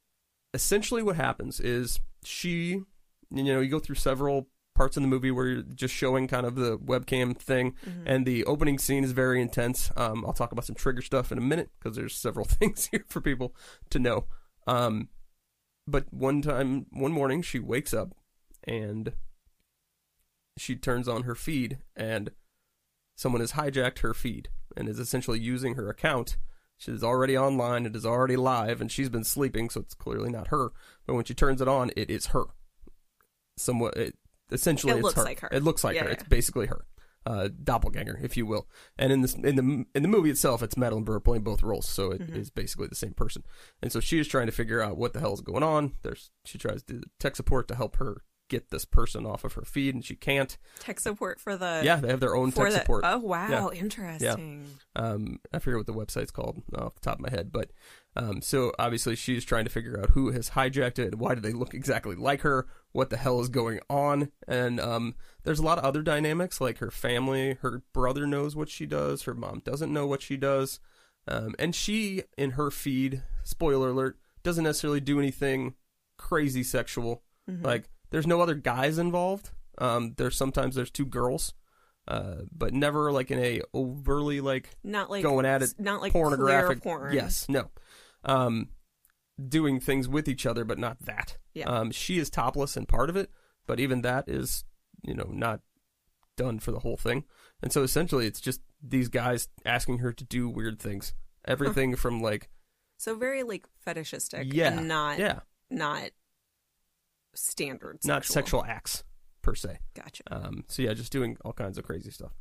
[0.54, 2.82] essentially what happens is she
[3.30, 6.46] you know you go through several parts in the movie where you're just showing kind
[6.46, 7.74] of the webcam thing.
[7.84, 8.02] Mhm.
[8.06, 9.90] and the opening scene is very intense.
[9.96, 13.04] Um, i'll talk about some trigger stuff in a minute because there's several things here
[13.08, 13.54] for people
[13.90, 14.26] to know.
[14.66, 15.08] Um,
[15.86, 18.14] but one time one morning she wakes up
[18.64, 19.12] and
[20.58, 22.30] she turns on her feed and
[23.16, 26.36] someone has hijacked her feed and is essentially using her account.
[26.78, 27.86] She's already online.
[27.86, 30.72] It is already live and she's been sleeping so it's clearly not her.
[31.06, 32.44] But when she turns it on it is her.
[33.56, 34.16] Somewhat it,
[34.50, 35.24] essentially It it's looks her.
[35.24, 35.48] like her.
[35.52, 36.14] it looks like Yeah, her yeah.
[36.14, 36.84] it's basically her
[37.26, 40.76] uh, doppelganger if you will and in this in the in the movie itself it's
[40.76, 42.54] Madeline Brewer playing both roles so it is Mhm.
[42.54, 43.42] basically the same person
[43.82, 46.30] and so she is trying to figure out what the hell is going on there's
[46.44, 49.62] she tries to do tech support to help her get this person off of her
[49.64, 52.78] feed and she can't Tech support for the yeah they have their own tech the
[52.78, 53.80] support oh wow Yeah.
[53.80, 57.70] interesting um, I forget what the website's called off the top of my head, but
[58.16, 61.52] um, so obviously she's trying to figure out who has hijacked it, why do they
[61.52, 65.76] look exactly like her, what the hell is going on, and um, there's a lot
[65.78, 69.92] of other dynamics like her family, her brother knows what she does, her mom doesn't
[69.92, 70.80] know what she does,
[71.28, 75.74] um, and she in her feed, spoiler alert, doesn't necessarily do anything
[76.16, 77.22] crazy sexual.
[77.50, 77.62] Mhm.
[77.64, 79.50] Like there's no other guys involved.
[79.76, 81.52] Um, there's sometimes there's two girls,
[82.08, 86.14] uh, but never like in a overly like Not like going at it not like
[86.14, 86.82] pornographic.
[86.82, 87.12] porn.
[87.12, 87.68] Yes, no.
[88.24, 88.70] Um,
[89.48, 91.36] doing things with each other, but not that.
[91.52, 91.66] Yeah.
[91.68, 93.30] Um, she is topless and part of it,
[93.66, 94.64] but even that is,
[95.02, 95.60] you know, not
[96.38, 97.24] done for the whole thing.
[97.62, 101.12] And so essentially, it's just these guys asking her to do weird things.
[101.44, 102.48] Everything from like,
[102.96, 104.54] So very like fetishistic.
[104.54, 105.40] yeah, And not yeah,
[105.70, 106.10] not
[107.36, 107.98] standard.
[108.04, 109.04] not sexual acts
[109.42, 109.78] per se.
[109.94, 110.22] Gotcha.
[110.30, 112.32] Um, so yeah, just doing all kinds of crazy stuff.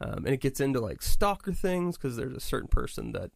[0.00, 3.30] Um, and it gets into like stalker things because there's a certain person that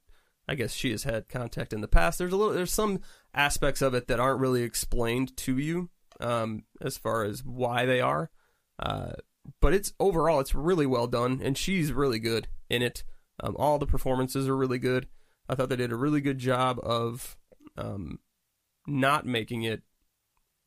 [0.49, 2.19] I guess she has had contact in the past.
[2.19, 3.01] There's a little, there's some
[3.35, 5.91] aspects of it that aren't really explained to you
[6.21, 8.31] um, as far as why they are.
[8.79, 9.13] Uh,
[9.61, 13.05] but it's overall, it's really well done, and she's really good in it.
[13.41, 15.07] Um, all the performances are really good.
[15.49, 17.37] I thought they did a really good job of
[17.77, 18.21] um,
[18.87, 19.83] not making it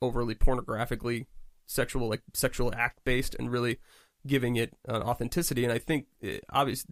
[0.02, 1.26] overly pornographically
[1.66, 3.80] sexual, like sexual act based, and really
[4.26, 5.64] giving it an authenticity.
[5.64, 6.86] And I think it, obvious,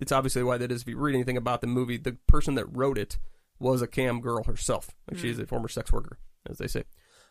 [0.00, 0.82] it's obviously why that is.
[0.82, 3.18] If you read anything about the movie, the person that wrote it
[3.58, 4.90] was a cam girl herself.
[5.10, 5.42] Like she's mm.
[5.42, 6.18] a former sex worker,
[6.48, 6.84] as they say.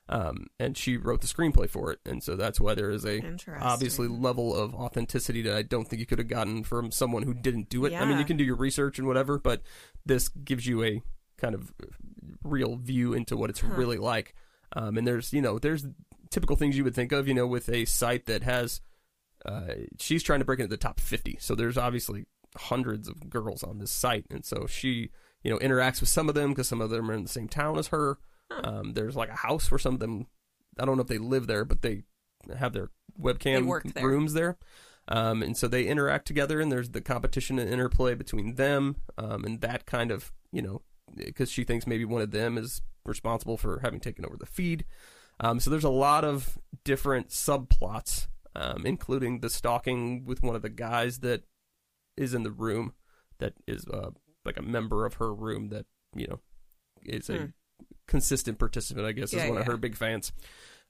[0.08, 3.22] Um, and she wrote the screenplay for it, and so that's why there is a
[3.60, 7.34] obviously level of authenticity that I don't think you could have gotten from someone who
[7.34, 7.94] didn't do it.
[7.94, 9.64] I mean, you can do your research and whatever, but
[10.06, 11.02] this gives you a
[11.38, 11.74] kind of
[12.44, 14.36] real view into what it's really like.
[14.74, 15.86] Um, and there's you know there's
[16.32, 18.82] typical things you would think of you know with a site that has
[19.46, 22.26] uh, she's trying to break into the top 50 so there's obviously
[22.58, 24.26] hundreds of girls on this site.
[24.30, 25.10] And so she
[25.44, 27.48] you know interacts with some of them because some of them are in the same
[27.48, 28.18] town as her.
[28.64, 30.28] Um, there's like a house where some of them
[30.80, 32.04] i don't know if they live there but they
[32.60, 34.06] have their webcam there.
[34.06, 34.58] rooms there.
[35.08, 39.46] Um, and so they interact together and there's the competition and interplay between them um,
[39.46, 40.82] and that kind of you know
[41.16, 44.86] because she thinks maybe one of them is responsible for having taken over the feed
[45.40, 50.62] um, so there's a lot of different subplots, um, including the stalking with one of
[50.62, 51.44] the guys that
[52.16, 52.94] is in the room,
[53.40, 54.12] that is uh,
[54.46, 55.86] like a member of her room that
[56.16, 56.40] you know
[57.04, 57.46] is a Hmm.
[58.08, 59.06] consistent participant.
[59.06, 60.32] I guess is Yeah, one of her big fans.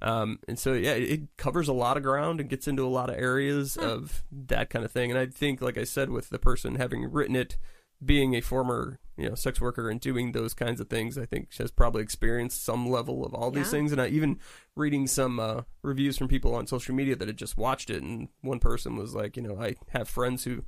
[0.01, 2.87] Um, and so yeah, it, it covers a lot of ground and gets into a
[2.87, 3.83] lot of areas Hmm.
[3.83, 5.09] of that kind of thing.
[5.09, 7.57] And I think, like I said, with the person having written it,
[8.03, 11.47] being a former you know sex worker and doing those kinds of things, I think
[11.51, 13.91] she has probably experienced some level of all these things.
[13.91, 14.39] And I even
[14.75, 18.29] reading some uh, reviews from people on social media that had just watched it, and
[18.41, 20.63] one person was like, you know, I have friends who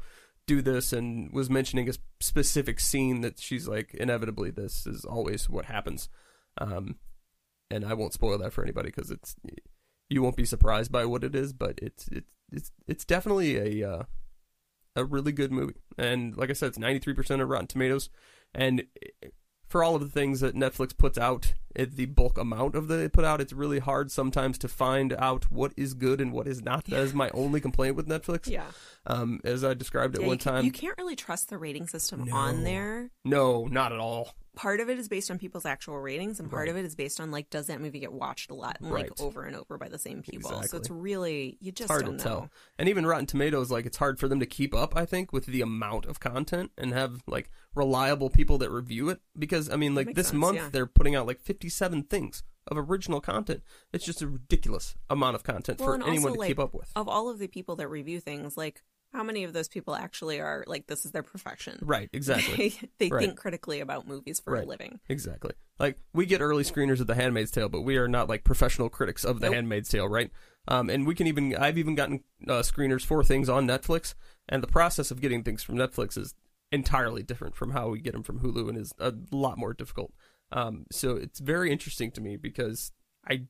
[0.45, 5.49] do this, and was mentioning a specific scene that she's like, inevitably, this is always
[5.49, 6.09] what happens.
[6.57, 6.95] Um,
[7.69, 9.35] and I won't spoil that for anybody because it's
[10.09, 13.89] you won't be surprised by what it is, but it's it's it's it's definitely a
[13.89, 14.03] uh,
[14.97, 15.75] a really good movie.
[15.97, 18.09] And like I said, it's ninety three percent of Rotten Tomatoes,
[18.53, 19.29] and eh,
[19.67, 23.09] for all of the things that Netflix puts out, the bulk amount of the they
[23.09, 26.61] put out, it's really hard sometimes to find out what is good and what is
[26.63, 26.85] not.
[26.85, 28.47] That is my only complaint with Netflix.
[28.49, 28.65] Yeah.
[29.05, 31.57] Um, as I described it Yeah, one you, can, time, you can't really trust the
[31.57, 32.35] rating system No.
[32.35, 33.09] on there.
[33.23, 34.33] no, not at all.
[34.55, 36.69] Part of it is based on people's actual ratings, and part Right.
[36.69, 39.03] of it is based on like, does that movie get watched a lot and Right.
[39.11, 40.63] like over and over by the same people?
[40.63, 42.17] So it's really you just It's hard to know.
[42.17, 42.49] tell.
[42.79, 44.95] And even Rotten Tomatoes, like it's hard for them to keep up.
[44.97, 49.21] I think with the amount of content and have like reliable people that review it.
[49.37, 50.69] Because I mean, like this sense, month yeah.
[50.71, 53.61] they're putting out like fifty-seven things of original content.
[53.93, 56.73] It's just a ridiculous amount of content Well, for anyone also, to like, keep up
[56.73, 56.91] with.
[56.95, 58.83] Of all of the people that review things, like
[59.13, 61.79] how many of those people actually are like this is their profession?
[61.81, 62.55] Right, exactly.
[62.57, 63.25] they they Right.
[63.25, 64.65] think critically about movies for Right.
[64.65, 64.99] a living.
[65.09, 65.53] Exactly.
[65.79, 68.89] Like we get early screeners of The Handmaid's Tale, but we are not like professional
[68.89, 69.55] critics of The Nope.
[69.55, 70.29] Handmaid's Tale, right?
[70.67, 74.13] Um, and we can even I've even gotten uh, screeners for things on Netflix,
[74.49, 76.35] and the process of getting things from Netflix is
[76.69, 80.11] entirely different from how we get them from Hulu, and is a lot more difficult.
[80.51, 82.91] Um, so it's very interesting to me because
[83.29, 83.43] I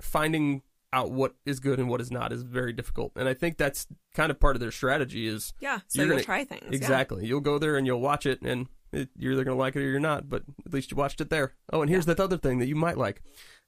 [0.00, 3.56] finding out what is good and what is not is very difficult, and I think
[3.58, 6.62] that's kind of part of their strategy is Yeah, so You're you'll gonna- try things.
[6.64, 6.76] yeah.
[6.76, 7.26] Exactly.
[7.26, 9.80] You'll go there and you'll watch it, and it, you're either going to like it
[9.80, 10.28] or you're not.
[10.28, 11.54] But at least you watched it there.
[11.72, 13.22] Oh, and here's that other thing that you might like,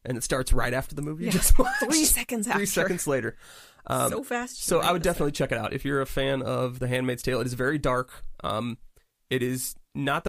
[0.05, 1.81] and it starts right after the movie you just watched.
[1.85, 2.59] Three seconds after.
[2.61, 3.37] Three seconds later.
[3.89, 4.64] Um, so fast.
[4.64, 5.11] so I would miss it.
[5.11, 7.41] definitely check it out if you're a fan of The Handmaid's Tale.
[7.41, 8.24] It is very dark.
[8.45, 8.79] Um,
[9.31, 10.24] it is not